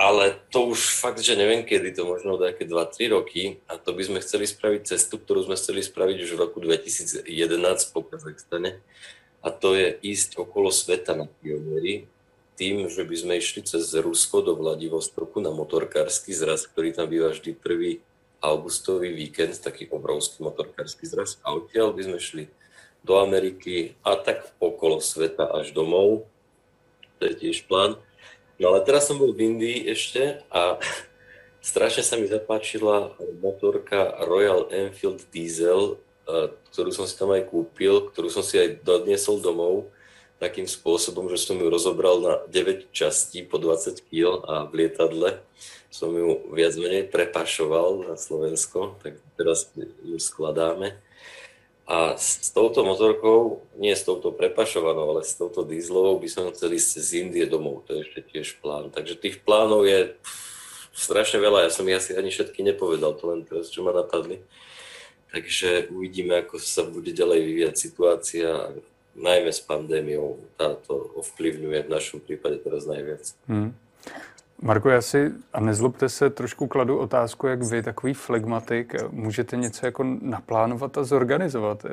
ale 0.00 0.40
to 0.48 0.72
už 0.72 0.96
fakt, 0.96 1.20
že 1.20 1.36
neviem 1.36 1.60
kedy, 1.60 1.92
to 1.92 2.08
možno 2.08 2.40
nejaké 2.40 2.64
2-3 2.64 3.12
roky 3.12 3.60
a 3.68 3.76
to 3.76 3.92
by 3.92 4.00
sme 4.00 4.24
chceli 4.24 4.48
spraviť 4.48 4.96
cestu, 4.96 5.20
ktorú 5.20 5.44
sme 5.44 5.60
chceli 5.60 5.84
spraviť 5.84 6.16
už 6.24 6.30
v 6.32 6.40
roku 6.40 6.56
2011 6.64 7.28
po 7.92 8.00
Kazachstane 8.08 8.80
a 9.44 9.52
to 9.52 9.76
je 9.76 10.00
ísť 10.00 10.40
okolo 10.40 10.72
sveta 10.72 11.12
na 11.12 11.28
pionieri 11.28 12.08
tým, 12.56 12.88
že 12.88 13.04
by 13.04 13.16
sme 13.16 13.34
išli 13.40 13.60
cez 13.64 13.92
Rusko 13.92 14.40
do 14.40 14.52
Vladivostoku 14.56 15.40
na 15.40 15.52
motorkársky 15.52 16.32
zraz, 16.32 16.64
ktorý 16.64 16.96
tam 16.96 17.08
býva 17.08 17.32
vždy 17.32 17.56
prvý 17.56 18.04
augustový 18.40 19.12
víkend, 19.16 19.56
taký 19.60 19.88
obrovský 19.88 20.44
motorkársky 20.44 21.08
zraz. 21.08 21.40
A 21.40 21.56
odtiaľ 21.56 21.96
by 21.96 22.02
sme 22.08 22.18
šli 22.20 22.44
do 23.00 23.16
Ameriky 23.16 23.96
a 24.04 24.16
tak 24.16 24.52
okolo 24.60 25.00
sveta 25.00 25.48
až 25.56 25.72
domov. 25.72 26.28
To 27.20 27.22
je 27.28 27.32
tiež 27.36 27.64
plán. 27.64 27.96
No 28.60 28.76
ale 28.76 28.84
teraz 28.84 29.08
som 29.08 29.16
bol 29.16 29.32
v 29.32 29.56
Indii 29.56 29.88
ešte 29.88 30.44
a 30.52 30.76
strašne 31.64 32.04
sa 32.04 32.20
mi 32.20 32.28
zapáčila 32.28 33.16
motorka 33.40 34.20
Royal 34.28 34.68
Enfield 34.68 35.24
Diesel, 35.32 35.96
ktorú 36.68 36.92
som 36.92 37.08
si 37.08 37.16
tam 37.16 37.32
aj 37.32 37.48
kúpil, 37.48 38.12
ktorú 38.12 38.28
som 38.28 38.44
si 38.44 38.60
aj 38.60 38.84
dodniesol 38.84 39.40
domov 39.40 39.88
takým 40.36 40.68
spôsobom, 40.68 41.28
že 41.32 41.40
som 41.40 41.56
ju 41.56 41.72
rozobral 41.72 42.16
na 42.20 42.34
9 42.52 42.92
častí 42.92 43.44
po 43.44 43.56
20 43.56 44.04
kg 44.08 44.44
a 44.44 44.68
v 44.68 44.84
lietadle 44.84 45.40
som 45.88 46.12
ju 46.12 46.48
viac 46.52 46.76
menej 46.76 47.08
prepašoval 47.10 48.12
na 48.12 48.14
Slovensko, 48.14 49.00
tak 49.02 49.18
teraz 49.34 49.72
ju 49.76 50.16
skladáme. 50.20 50.96
A 51.90 52.14
s 52.14 52.54
touto 52.54 52.86
motorkou, 52.86 53.66
nie 53.74 53.90
s 53.90 54.06
touto 54.06 54.30
prepašovanou, 54.30 55.10
ale 55.10 55.26
s 55.26 55.34
touto 55.34 55.66
dízlovou 55.66 56.22
by 56.22 56.28
som 56.30 56.46
chcel 56.54 56.78
ísť 56.78 57.02
z 57.02 57.08
Indie 57.26 57.50
domov, 57.50 57.82
to 57.82 57.98
je 57.98 58.06
ešte 58.06 58.20
tiež 58.30 58.62
plán. 58.62 58.94
Takže 58.94 59.18
tých 59.18 59.42
plánov 59.42 59.90
je 59.90 60.14
strašne 60.94 61.42
veľa, 61.42 61.66
ja 61.66 61.70
som 61.74 61.82
ich 61.90 61.98
asi 61.98 62.14
ani 62.14 62.30
všetky 62.30 62.62
nepovedal, 62.62 63.18
to 63.18 63.34
len 63.34 63.42
teraz, 63.42 63.74
čo 63.74 63.82
ma 63.82 63.90
napadli. 63.90 64.38
Takže 65.34 65.90
uvidíme, 65.90 66.46
ako 66.46 66.62
sa 66.62 66.86
bude 66.86 67.10
ďalej 67.10 67.42
vyvíjať 67.42 67.74
situácia 67.74 68.70
najmä 69.18 69.50
s 69.50 69.62
pandémiou 69.62 70.38
táto 70.54 71.10
ovplyvňuje 71.18 71.86
v 71.86 71.92
našom 71.92 72.22
prípade 72.22 72.62
teraz 72.62 72.86
najviac. 72.86 73.34
Hmm. 73.50 73.74
Marko, 74.62 74.90
já 74.90 75.02
si, 75.02 75.32
a 75.52 75.60
nezlobte 75.60 76.08
se, 76.08 76.30
trošku 76.30 76.66
kladu 76.66 76.98
otázku, 76.98 77.46
jak 77.46 77.62
vy, 77.62 77.82
takový 77.82 78.14
flegmatik, 78.14 78.94
můžete 79.10 79.56
něco 79.56 79.86
jako 79.86 80.04
naplánovat 80.22 80.98
a 80.98 81.04
zorganizovat? 81.04 81.86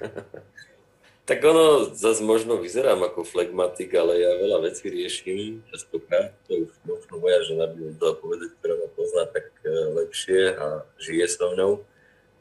tak 1.24 1.44
ono 1.44 1.84
zase 1.84 2.24
možno 2.24 2.56
vyzerám 2.56 3.02
ako 3.02 3.24
flegmatik, 3.24 3.94
ale 3.94 4.18
ja 4.18 4.34
veľa 4.34 4.66
vecí 4.66 4.90
riešim 4.90 5.62
častokrát. 5.70 6.34
To 6.50 6.66
už 6.66 6.74
možno 6.82 7.22
moja 7.22 7.38
žena 7.46 7.70
by 7.70 7.76
mi 7.78 7.94
povedať, 7.94 8.50
ktorá 8.58 8.74
ma 8.74 8.88
pozná 8.98 9.24
tak 9.30 9.46
eh, 9.62 9.70
lepšie 9.94 10.58
a 10.58 10.82
žije 10.98 11.26
so 11.30 11.54
mnou 11.54 11.86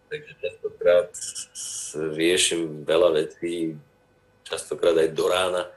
takže 0.10 0.34
častokrát 0.42 1.10
riešim 2.18 2.84
veľa 2.84 3.10
vecí, 3.14 3.78
častokrát 4.44 4.98
aj 4.98 5.10
do 5.14 5.26
rána, 5.30 5.70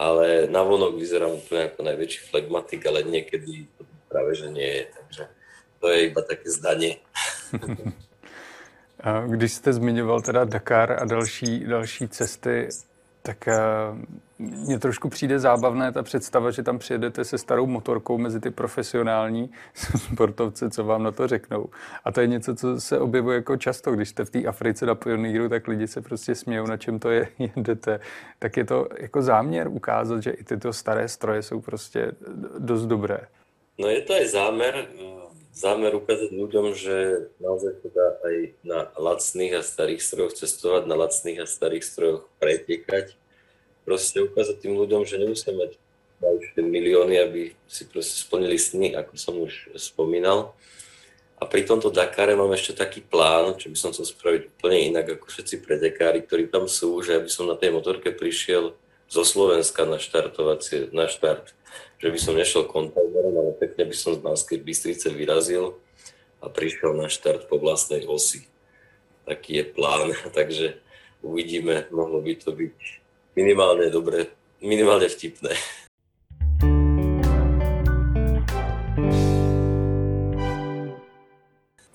ale 0.00 0.48
na 0.48 0.64
vonok 0.64 0.96
vyzerám 0.96 1.36
úplne 1.36 1.68
ako 1.68 1.84
najväčší 1.84 2.20
flegmatik, 2.32 2.80
ale 2.88 3.04
niekedy 3.04 3.68
to 3.76 3.84
práve 4.08 4.32
že 4.32 4.48
nie 4.48 4.64
je, 4.64 4.84
takže 4.96 5.22
to 5.80 5.84
je 5.92 5.98
iba 6.08 6.22
také 6.24 6.48
zdanie. 6.48 6.96
Když 9.26 9.52
jste 9.52 9.72
zmiňoval 9.72 10.22
teda 10.22 10.44
Dakar 10.44 10.92
a 10.92 11.04
další, 11.04 11.64
další 11.64 12.08
cesty, 12.08 12.68
tak 13.22 13.48
mně 14.38 14.78
trošku 14.78 15.08
přijde 15.08 15.38
zábavné 15.38 15.92
ta 15.92 16.02
představa, 16.02 16.50
že 16.50 16.62
tam 16.62 16.78
přijedete 16.78 17.24
se 17.24 17.38
starou 17.38 17.66
motorkou 17.66 18.18
mezi 18.18 18.40
ty 18.40 18.50
profesionální 18.50 19.50
sportovce, 19.96 20.70
co 20.70 20.84
vám 20.84 21.02
na 21.02 21.10
to 21.10 21.28
řeknou. 21.28 21.68
A 22.04 22.12
to 22.12 22.20
je 22.20 22.26
něco, 22.26 22.54
co 22.54 22.80
se 22.80 22.98
objevuje 22.98 23.36
jako 23.36 23.56
často, 23.56 23.92
když 23.92 24.08
jste 24.08 24.24
v 24.24 24.30
té 24.30 24.44
Africe 24.44 24.86
na 24.86 24.94
pioníru, 24.94 25.48
tak 25.48 25.68
lidi 25.68 25.86
se 25.86 26.00
prostě 26.00 26.34
smějou, 26.34 26.66
na 26.66 26.76
čem 26.76 26.98
to 26.98 27.10
je, 27.10 27.28
jedete. 27.56 28.00
Tak 28.38 28.56
je 28.56 28.64
to 28.64 28.88
jako 28.98 29.22
záměr 29.22 29.68
ukázat, 29.68 30.22
že 30.22 30.30
i 30.30 30.44
tyto 30.44 30.72
staré 30.72 31.08
stroje 31.08 31.42
jsou 31.42 31.60
prostě 31.60 32.12
dost 32.58 32.86
dobré. 32.86 33.18
No 33.78 33.88
je 33.88 34.02
to 34.02 34.12
aj 34.12 34.26
zámer, 34.28 34.74
zámer 35.50 35.92
ukázať 35.98 36.30
ľuďom, 36.30 36.72
že 36.78 37.28
naozaj 37.42 37.82
to 37.82 37.88
dá 37.90 38.08
aj 38.22 38.36
na 38.62 38.80
lacných 38.94 39.58
a 39.58 39.66
starých 39.66 40.02
strojoch 40.02 40.34
cestovať, 40.38 40.82
na 40.86 40.96
lacných 40.96 41.42
a 41.42 41.46
starých 41.46 41.84
strojoch 41.84 42.22
pretekať 42.38 43.18
proste 43.82 44.22
ukázať 44.22 44.62
tým 44.62 44.78
ľuďom, 44.78 45.02
že 45.02 45.18
nemusia 45.18 45.50
mať 45.50 45.74
tie 46.54 46.62
milióny, 46.62 47.16
aby 47.16 47.42
si 47.64 47.88
proste 47.88 48.20
splnili 48.20 48.60
sny, 48.60 48.92
ako 48.94 49.12
som 49.16 49.34
už 49.40 49.72
spomínal. 49.80 50.52
A 51.40 51.48
pri 51.48 51.64
tomto 51.64 51.88
Dakare 51.88 52.36
mám 52.36 52.52
ešte 52.52 52.76
taký 52.76 53.00
plán, 53.00 53.56
čo 53.56 53.72
by 53.72 53.76
som 53.80 53.90
chcel 53.96 54.04
spraviť 54.04 54.42
úplne 54.52 54.92
inak 54.92 55.16
ako 55.16 55.32
všetci 55.32 55.64
predekári, 55.64 56.20
ktorí 56.20 56.52
tam 56.52 56.68
sú, 56.68 57.00
že 57.00 57.16
aby 57.16 57.32
som 57.32 57.48
na 57.48 57.56
tej 57.56 57.72
motorke 57.72 58.12
prišiel 58.12 58.76
zo 59.10 59.26
Slovenska 59.26 59.82
na 59.82 59.98
štartovacie, 59.98 60.94
na 60.94 61.10
štart, 61.10 61.50
že 61.98 62.08
by 62.14 62.18
som 62.22 62.38
nešiel 62.38 62.70
kontajnerom, 62.70 63.34
ale 63.34 63.52
pekne 63.58 63.90
by 63.90 63.96
som 63.98 64.14
z 64.14 64.22
Banskej 64.22 64.62
Bystrice 64.62 65.10
vyrazil 65.10 65.74
a 66.38 66.46
prišiel 66.46 66.94
na 66.94 67.10
štart 67.10 67.50
po 67.50 67.58
vlastnej 67.58 68.06
osi. 68.06 68.46
Taký 69.26 69.50
je 69.60 69.64
plán, 69.66 70.14
takže 70.38 70.78
uvidíme, 71.26 71.90
mohlo 71.90 72.22
by 72.22 72.38
to 72.38 72.54
byť 72.54 72.78
minimálne 73.34 73.90
dobre, 73.90 74.30
minimálne 74.62 75.10
vtipné. 75.10 75.58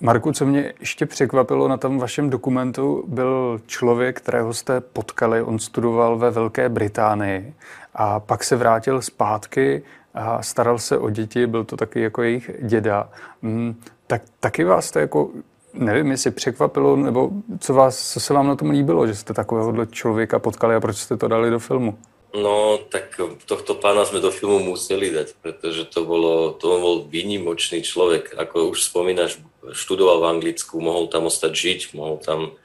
Marku, 0.05 0.31
co 0.31 0.45
mě 0.45 0.73
ještě 0.79 1.05
překvapilo 1.05 1.67
na 1.67 1.77
tom 1.77 1.99
vašem 1.99 2.29
dokumentu, 2.29 3.03
byl 3.07 3.61
člověk, 3.65 4.17
kterého 4.17 4.53
jste 4.53 4.81
potkali. 4.81 5.41
On 5.41 5.59
studoval 5.59 6.17
ve 6.17 6.31
Velké 6.31 6.69
Británii 6.69 7.53
a 7.93 8.19
pak 8.19 8.43
se 8.43 8.55
vrátil 8.55 9.01
zpátky 9.01 9.83
a 10.13 10.43
staral 10.43 10.79
se 10.79 10.97
o 10.97 11.09
děti, 11.09 11.47
byl 11.47 11.63
to 11.63 11.77
taky 11.77 12.01
jako 12.01 12.23
jejich 12.23 12.51
děda. 12.61 13.09
Mm, 13.41 13.75
tak 14.07 14.21
taky 14.39 14.63
vás 14.63 14.91
to 14.91 14.99
jako, 14.99 15.29
nevím, 15.73 16.11
jestli 16.11 16.31
překvapilo, 16.31 16.95
nebo 16.95 17.29
co, 17.59 17.73
vás, 17.73 18.11
co 18.13 18.19
se 18.19 18.33
vám 18.33 18.47
na 18.47 18.55
tom 18.55 18.69
líbilo, 18.69 19.07
že 19.07 19.15
jste 19.15 19.33
takového 19.33 19.85
člověka 19.85 20.39
potkali 20.39 20.75
a 20.75 20.79
proč 20.79 20.97
jste 20.97 21.17
to 21.17 21.27
dali 21.27 21.49
do 21.49 21.59
filmu? 21.59 21.97
No, 22.35 22.75
tak 22.91 23.15
tohto 23.47 23.79
pána 23.79 24.03
sme 24.03 24.19
do 24.19 24.27
filmu 24.27 24.59
museli 24.59 25.07
dať, 25.07 25.39
pretože 25.39 25.87
to, 25.87 26.03
bolo, 26.03 26.51
to 26.51 26.67
bol 26.67 26.95
výnimočný 27.07 27.79
človek. 27.79 28.35
Ako 28.35 28.75
už 28.75 28.83
spomínaš, 28.83 29.39
študoval 29.71 30.19
v 30.19 30.29
Anglicku, 30.35 30.83
mohol 30.83 31.07
tam 31.07 31.31
ostať 31.31 31.51
žiť, 31.55 31.81
mohol 31.95 32.19
tam 32.19 32.59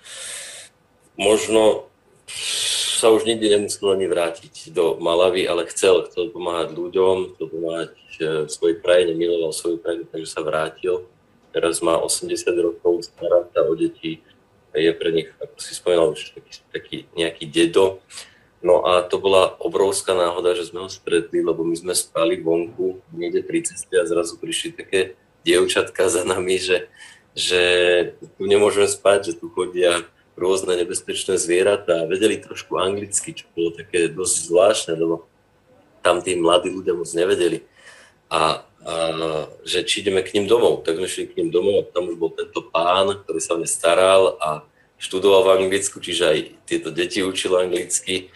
možno 1.14 1.86
sa 3.00 3.08
už 3.14 3.24
nikdy 3.24 3.46
nemusel 3.48 3.96
ani 3.96 4.10
vrátiť 4.10 4.74
do 4.74 5.00
Malavy, 5.00 5.48
ale 5.48 5.64
chcel, 5.72 6.04
chcel 6.10 6.28
pomáhať 6.34 6.76
ľuďom, 6.76 7.32
chcel 7.32 7.46
pomáhať 7.48 7.94
e, 7.96 8.22
svojej 8.44 8.76
krajine, 8.76 9.16
miloval 9.16 9.56
svoju 9.56 9.80
krajinu, 9.80 10.04
takže 10.10 10.28
sa 10.28 10.44
vrátil. 10.44 11.08
Teraz 11.54 11.80
má 11.80 11.96
80 11.96 12.28
rokov, 12.60 13.08
stará 13.08 13.48
sa 13.54 13.64
o 13.64 13.72
deti, 13.72 14.20
je 14.76 14.92
pre 14.94 15.10
nich, 15.10 15.32
ako 15.40 15.56
si 15.58 15.72
spomínal, 15.74 16.12
už 16.12 16.36
taký, 16.36 16.52
taký 16.70 16.96
nejaký 17.16 17.44
dedo. 17.48 18.04
No 18.60 18.84
a 18.84 19.00
to 19.00 19.16
bola 19.16 19.56
obrovská 19.56 20.12
náhoda, 20.12 20.52
že 20.52 20.68
sme 20.68 20.84
ho 20.84 20.90
stretli, 20.92 21.40
lebo 21.40 21.64
my 21.64 21.72
sme 21.80 21.96
spali 21.96 22.44
vonku 22.44 23.00
niekde 23.16 23.40
pri 23.40 23.64
ceste 23.64 23.96
a 23.96 24.04
zrazu 24.04 24.36
prišli 24.36 24.76
také 24.76 25.16
dievčatka 25.48 26.12
za 26.12 26.28
nami, 26.28 26.60
že, 26.60 26.92
že 27.32 27.62
tu 28.36 28.44
nemôžeme 28.44 28.84
spať, 28.84 29.32
že 29.32 29.34
tu 29.40 29.48
chodia 29.48 30.04
rôzne 30.36 30.76
nebezpečné 30.76 31.40
zvieratá. 31.40 32.04
Vedeli 32.04 32.36
trošku 32.36 32.76
anglicky, 32.76 33.32
čo 33.32 33.48
bolo 33.56 33.72
také 33.72 34.12
dosť 34.12 34.36
zvláštne, 34.52 34.92
lebo 34.92 35.24
tam 36.04 36.20
tí 36.20 36.36
mladí 36.36 36.68
ľudia 36.68 36.92
moc 36.92 37.08
nevedeli. 37.16 37.64
A, 38.28 38.60
a 38.84 38.92
že 39.64 39.88
či 39.88 40.04
ideme 40.04 40.20
k 40.20 40.36
ním 40.36 40.44
domov. 40.44 40.84
Tak 40.84 41.00
sme 41.00 41.08
šli 41.08 41.32
k 41.32 41.36
ním 41.40 41.48
domov 41.48 41.84
a 41.84 41.88
tam 41.88 42.12
už 42.12 42.16
bol 42.20 42.32
tento 42.36 42.60
pán, 42.68 43.24
ktorý 43.24 43.40
sa 43.40 43.56
o 43.56 43.60
ne 43.60 43.68
staral 43.68 44.36
a 44.36 44.68
študoval 45.00 45.48
v 45.48 45.52
Anglicku, 45.64 45.96
čiže 45.96 46.24
aj 46.28 46.38
tieto 46.68 46.92
deti 46.92 47.24
učil 47.24 47.56
anglicky 47.56 48.28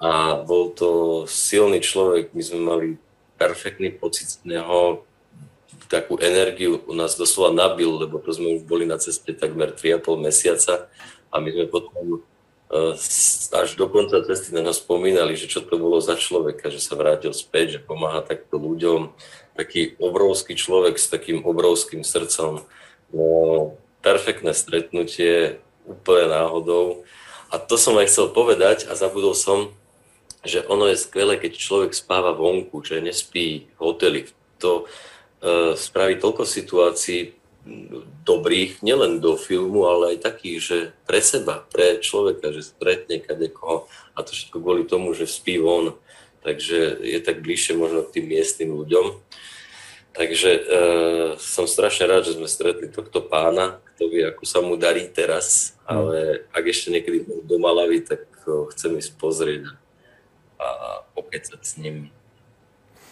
a 0.00 0.40
bol 0.40 0.72
to 0.72 1.22
silný 1.28 1.84
človek. 1.84 2.32
My 2.32 2.42
sme 2.42 2.60
mali 2.64 2.86
perfektný 3.36 3.92
pocit 3.92 4.32
z 4.32 4.40
neho, 4.48 5.04
takú 5.90 6.16
energiu 6.22 6.80
u 6.86 6.94
nás 6.94 7.18
doslova 7.18 7.50
nabil, 7.52 7.90
lebo 7.90 8.22
to 8.22 8.30
sme 8.30 8.56
už 8.56 8.62
boli 8.64 8.86
na 8.86 8.96
ceste 8.96 9.34
takmer 9.34 9.74
3,5 9.74 10.22
mesiaca 10.22 10.86
a 11.28 11.34
my 11.42 11.50
sme 11.50 11.66
potom 11.66 12.22
uh, 12.70 12.94
až 13.52 13.68
do 13.74 13.86
konca 13.90 14.22
cesty 14.22 14.54
na 14.54 14.62
nás 14.62 14.78
spomínali, 14.78 15.34
že 15.34 15.50
čo 15.50 15.66
to 15.66 15.74
bolo 15.76 15.98
za 15.98 16.14
človeka, 16.14 16.70
že 16.70 16.78
sa 16.78 16.94
vrátil 16.94 17.34
späť, 17.34 17.78
že 17.78 17.80
pomáha 17.82 18.22
takto 18.22 18.56
ľuďom. 18.56 19.10
Taký 19.58 19.98
obrovský 19.98 20.54
človek 20.54 20.94
s 20.96 21.10
takým 21.10 21.42
obrovským 21.42 22.06
srdcom. 22.06 22.62
No, 23.10 23.26
perfektné 24.00 24.54
stretnutie, 24.54 25.58
úplne 25.84 26.30
náhodou. 26.30 27.02
A 27.50 27.58
to 27.58 27.74
som 27.74 27.98
aj 27.98 28.06
chcel 28.06 28.30
povedať 28.30 28.86
a 28.86 28.94
zabudol 28.94 29.34
som, 29.34 29.74
že 30.40 30.64
ono 30.64 30.88
je 30.88 30.96
skvelé, 30.96 31.36
keď 31.36 31.52
človek 31.56 31.92
spáva 31.92 32.32
vonku, 32.32 32.80
že 32.80 33.04
nespí 33.04 33.68
v 33.76 33.80
hoteli. 33.80 34.28
To, 34.60 34.88
E, 35.40 35.72
spraví 35.72 36.20
toľko 36.20 36.44
situácií 36.44 37.32
dobrých, 38.24 38.84
nielen 38.84 39.24
do 39.24 39.40
filmu, 39.40 39.88
ale 39.88 40.16
aj 40.16 40.32
takých, 40.32 40.58
že 40.60 40.78
pre 41.08 41.20
seba, 41.24 41.64
pre 41.72 42.00
človeka, 42.00 42.52
že 42.52 42.68
stretne 42.68 43.20
kadekoho 43.24 43.88
a 44.16 44.20
to 44.20 44.36
všetko 44.36 44.56
kvôli 44.60 44.84
tomu, 44.84 45.16
že 45.16 45.24
spí 45.24 45.56
von, 45.56 45.96
takže 46.44 47.00
je 47.00 47.20
tak 47.24 47.40
bližšie 47.40 47.72
možno 47.76 48.04
k 48.04 48.20
tým 48.20 48.36
miestnym 48.36 48.76
ľuďom. 48.84 49.16
Takže 50.12 50.50
e, 50.52 50.62
som 51.40 51.64
strašne 51.64 52.04
rád, 52.04 52.28
že 52.28 52.36
sme 52.36 52.48
stretli 52.48 52.92
tohto 52.92 53.24
pána, 53.24 53.80
kto 53.96 54.12
vie, 54.12 54.28
ako 54.28 54.44
sa 54.44 54.60
mu 54.60 54.76
darí 54.76 55.08
teraz, 55.08 55.72
ale 55.88 56.44
ak 56.52 56.64
ešte 56.68 56.92
niekedy 56.92 57.24
do 57.48 57.56
Malavy, 57.56 58.04
tak 58.04 58.28
ho 58.44 58.68
chcem 58.68 59.00
ísť 59.00 59.16
pozrieť 59.16 59.72
pokecať 61.30 61.60
s 61.62 61.76
ním. 61.76 62.10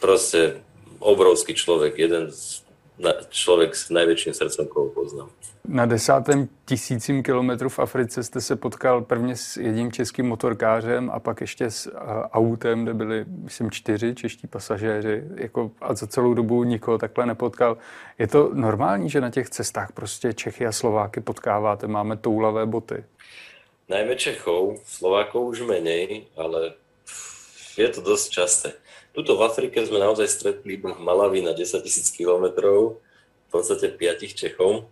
Proste 0.01 0.61
obrovský 0.99 1.55
človek, 1.55 1.99
jeden 1.99 2.31
z, 2.31 2.67
na, 2.99 3.15
človek 3.31 3.79
s 3.79 3.91
najväčším 3.95 4.35
srdcom, 4.35 4.67
koho 4.67 4.91
poznám. 4.91 5.31
Na 5.69 5.87
desátém 5.87 6.49
tisícím 6.65 7.23
kilometru 7.23 7.69
v 7.69 7.79
Africe 7.79 8.23
jste 8.23 8.41
se 8.41 8.57
potkal 8.57 9.03
prvně 9.03 9.37
s 9.37 9.57
jedním 9.57 9.93
českým 9.93 10.27
motorkářem 10.27 11.11
a 11.11 11.21
pak 11.21 11.41
ještě 11.41 11.71
s 11.71 11.93
autem, 12.33 12.83
kde 12.83 12.95
byli, 12.95 13.25
myslím, 13.29 13.71
čtyři 13.71 14.15
čeští 14.15 14.47
pasažéři 14.47 15.23
jako, 15.35 15.71
a 15.81 15.95
za 15.95 16.07
celou 16.07 16.35
dobu 16.35 16.65
nikoho 16.65 16.99
takhle 16.99 17.27
nepotkal. 17.27 17.77
Je 18.19 18.27
to 18.27 18.51
normální, 18.55 19.11
že 19.11 19.21
na 19.21 19.31
těch 19.31 19.51
cestách 19.51 19.93
prostě 19.93 20.33
Čechy 20.33 20.67
a 20.67 20.73
Slováky 20.73 21.21
potkáváte? 21.21 21.87
Máme 21.87 22.17
toulavé 22.17 22.67
boty? 22.67 23.05
Najmä 23.89 24.15
Čechov, 24.21 24.85
Slovákov 24.85 25.57
už 25.57 25.61
menej, 25.65 26.29
ale 26.37 26.77
je 27.83 27.91
to 27.95 28.01
dosť 28.03 28.27
časté. 28.31 28.69
Tuto 29.15 29.35
v 29.39 29.47
Afrike 29.47 29.83
sme 29.83 30.03
naozaj 30.03 30.29
stretli 30.31 30.79
iba 30.79 30.95
v 30.95 31.03
Malavi 31.03 31.43
na 31.43 31.57
10 31.57 31.83
000 31.83 32.19
kilometrov, 32.19 33.03
v 33.49 33.49
podstate 33.51 33.89
piatich 33.91 34.37
Čechov 34.37 34.87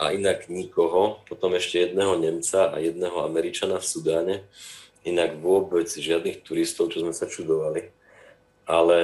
a 0.00 0.14
inak 0.14 0.48
nikoho, 0.48 1.20
potom 1.26 1.52
ešte 1.58 1.90
jedného 1.90 2.16
Nemca 2.16 2.72
a 2.72 2.76
jedného 2.80 3.22
Američana 3.22 3.82
v 3.82 3.86
Sudáne, 3.86 4.36
inak 5.04 5.38
vôbec 5.38 5.86
žiadnych 5.90 6.42
turistov, 6.42 6.90
čo 6.90 7.04
sme 7.04 7.12
sa 7.14 7.28
čudovali. 7.28 7.90
Ale 8.68 8.98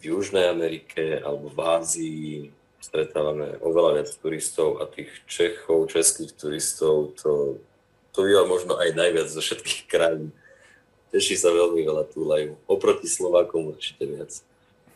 v 0.00 0.02
Južnej 0.14 0.48
Amerike 0.52 1.20
alebo 1.20 1.48
v 1.48 1.58
Ázii 1.64 2.26
stretávame 2.78 3.56
oveľa 3.60 4.00
viac 4.00 4.10
turistov 4.20 4.80
a 4.80 4.88
tých 4.88 5.10
Čechov, 5.28 5.88
českých 5.90 6.36
turistov, 6.36 7.18
to, 7.18 7.60
to 8.12 8.18
býva 8.24 8.44
možno 8.48 8.76
aj 8.76 8.96
najviac 8.96 9.28
zo 9.28 9.40
všetkých 9.40 9.82
krajín 9.90 10.32
teší 11.12 11.34
sa 11.36 11.50
veľmi 11.52 11.80
veľa 11.84 12.04
túlajú. 12.12 12.56
Oproti 12.68 13.08
Slovákom 13.08 13.72
určite 13.72 14.04
viac. 14.04 14.32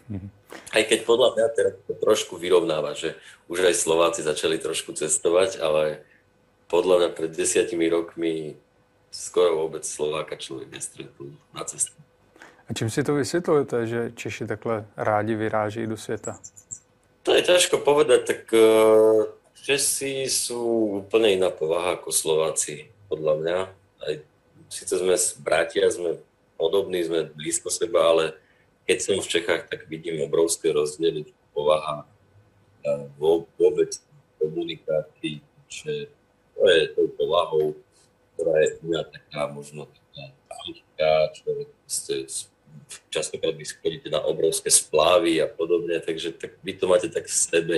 Mhm. 0.09 0.29
Aj 0.73 0.83
keď 0.85 1.09
podľa 1.09 1.29
mňa 1.33 1.47
teraz 1.57 1.75
to 1.89 1.95
trošku 1.97 2.37
vyrovnáva, 2.37 2.93
že 2.93 3.17
už 3.49 3.65
aj 3.73 3.75
Slováci 3.75 4.21
začali 4.21 4.61
trošku 4.61 4.93
cestovať, 4.93 5.57
ale 5.65 6.05
podľa 6.69 6.97
mňa 6.99 7.09
pred 7.17 7.33
desiatimi 7.33 7.89
rokmi 7.89 8.57
skoro 9.13 9.65
vôbec 9.65 9.85
Slováka 9.85 10.37
človek 10.37 10.73
nestretol 10.73 11.33
na 11.53 11.65
cestu. 11.65 11.97
A 12.69 12.73
čím 12.73 12.91
si 12.91 13.05
to 13.05 13.15
vysvětlujete, 13.15 13.87
že 13.87 14.13
Češi 14.17 14.47
takhle 14.47 14.87
rádi 14.97 15.35
vyráží 15.35 15.87
do 15.87 15.97
světa? 15.97 16.41
To 17.23 17.35
je 17.35 17.43
ťažko 17.43 17.79
povedať, 17.79 18.21
tak 18.25 18.41
uh, 18.53 19.29
Česi 19.63 20.27
sú 20.27 20.59
úplne 21.07 21.39
iná 21.39 21.51
povaha 21.55 21.95
ako 21.95 22.11
Slováci, 22.11 22.91
podľa 23.07 23.35
mňa. 23.39 23.59
Aj 24.03 24.15
síce 24.73 24.97
sme 24.97 25.13
bratia, 25.45 25.93
sme 25.93 26.17
podobní, 26.57 27.05
sme 27.05 27.29
blízko 27.29 27.69
seba, 27.69 28.09
ale 28.09 28.25
keď 28.89 28.99
som 29.05 29.17
v 29.21 29.29
Čechách, 29.29 29.69
tak 29.69 29.85
vidím 29.93 30.25
obrovské 30.25 30.73
rozdiely 30.73 31.29
povaha 31.53 32.09
vôbec 33.61 33.95
komunikácii, 34.41 35.45
že 35.69 36.09
to 36.57 36.63
je 36.67 36.81
tou 36.97 37.07
povahou, 37.15 37.77
ktorá 38.35 38.57
je 38.65 38.71
mňa 38.83 39.03
taká 39.13 39.43
možno 39.53 39.87
taká 39.87 40.25
ľahká, 40.67 41.13
človek 41.37 41.69
častokrát 43.13 43.55
vy 43.55 43.67
na 44.11 44.25
obrovské 44.25 44.73
splávy 44.73 45.39
a 45.39 45.47
podobne, 45.47 46.01
takže 46.01 46.33
tak 46.33 46.57
vy 46.65 46.73
to 46.75 46.89
máte 46.89 47.13
tak 47.13 47.29
v 47.29 47.37
sebe, 47.37 47.77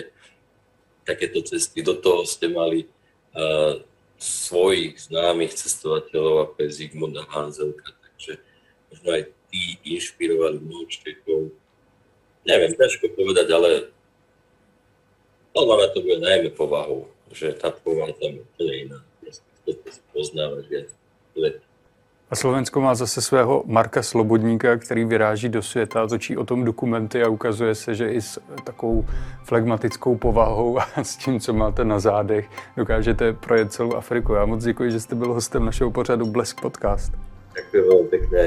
takéto 1.04 1.44
cesty. 1.44 1.84
Do 1.84 2.00
toho 2.00 2.24
ste 2.24 2.48
mali 2.48 2.88
uh, 3.36 3.82
svojich 4.24 4.96
známych 4.96 5.52
cestovateľov, 5.52 6.50
ako 6.50 6.56
je 6.64 6.70
Zigmund 6.72 7.20
a 7.20 7.28
Hanzelka, 7.28 7.92
takže 7.92 8.40
možno 8.88 9.08
aj 9.12 9.22
tí 9.52 9.76
inšpirovali 9.84 10.64
mnoho. 10.64 11.52
Neviem, 12.44 12.72
ťažko 12.76 13.12
povedať, 13.16 13.48
ale 13.52 13.88
podľa 15.52 15.74
mňa 15.76 15.88
to 15.92 15.98
bude 16.00 16.18
najmä 16.20 16.50
povahou, 16.52 17.08
že 17.32 17.52
tá 17.56 17.72
povaha 17.72 18.12
tam 18.16 18.36
je 18.36 18.42
úplne 18.42 18.74
iná. 18.88 18.98
Chcete 19.64 20.00
poznávať 20.12 20.64
viac 20.68 20.88
A 22.30 22.36
Slovensko 22.36 22.80
má 22.80 22.94
zase 22.94 23.20
svého 23.20 23.62
Marka 23.66 24.02
Slobodníka, 24.02 24.76
který 24.76 25.04
vyráží 25.04 25.48
do 25.48 25.62
světa, 25.62 26.06
točí 26.06 26.36
o 26.36 26.44
tom 26.44 26.64
dokumenty 26.64 27.22
a 27.22 27.28
ukazuje 27.28 27.74
se, 27.74 27.94
že 27.94 28.12
i 28.12 28.20
s 28.20 28.40
takovou 28.64 29.04
flegmatickou 29.44 30.16
povahou 30.16 30.78
a 30.78 31.04
s 31.04 31.16
tím, 31.16 31.40
co 31.40 31.52
máte 31.52 31.84
na 31.84 32.00
zádech, 32.00 32.48
dokážete 32.76 33.32
projet 33.32 33.72
celou 33.72 33.94
Afriku. 33.94 34.32
Já 34.32 34.44
moc 34.46 34.64
děkuji, 34.64 34.90
že 34.90 35.00
jste 35.00 35.14
byl 35.14 35.32
hostem 35.32 35.64
našeho 35.64 35.90
pořadu 35.90 36.26
Blesk 36.26 36.60
Podcast. 36.60 37.12
Ďakujem 37.54 37.84
veľmi 37.86 38.08
pekne. 38.10 38.40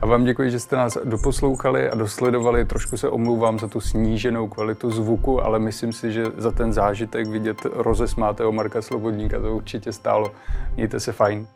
A 0.00 0.06
vám 0.06 0.24
děkuji, 0.24 0.50
že 0.50 0.60
jste 0.60 0.76
nás 0.76 0.98
doposlouchali 1.04 1.90
a 1.90 1.94
dosledovali. 1.94 2.64
Trošku 2.64 2.96
se 2.96 3.08
omlouvám 3.08 3.58
za 3.58 3.68
tu 3.68 3.80
sníženou 3.80 4.48
kvalitu 4.48 4.90
zvuku, 4.90 5.44
ale 5.44 5.58
myslím 5.58 5.92
si, 5.92 6.12
že 6.12 6.26
za 6.36 6.50
ten 6.52 6.72
zážitek 6.72 7.26
vidět 7.26 7.56
rozesmátého 7.64 8.52
Marka 8.52 8.82
Slobodníka 8.82 9.40
to 9.40 9.56
určitě 9.56 9.92
stálo. 9.92 10.32
Mějte 10.76 11.00
se 11.00 11.12
fajn. 11.12 11.46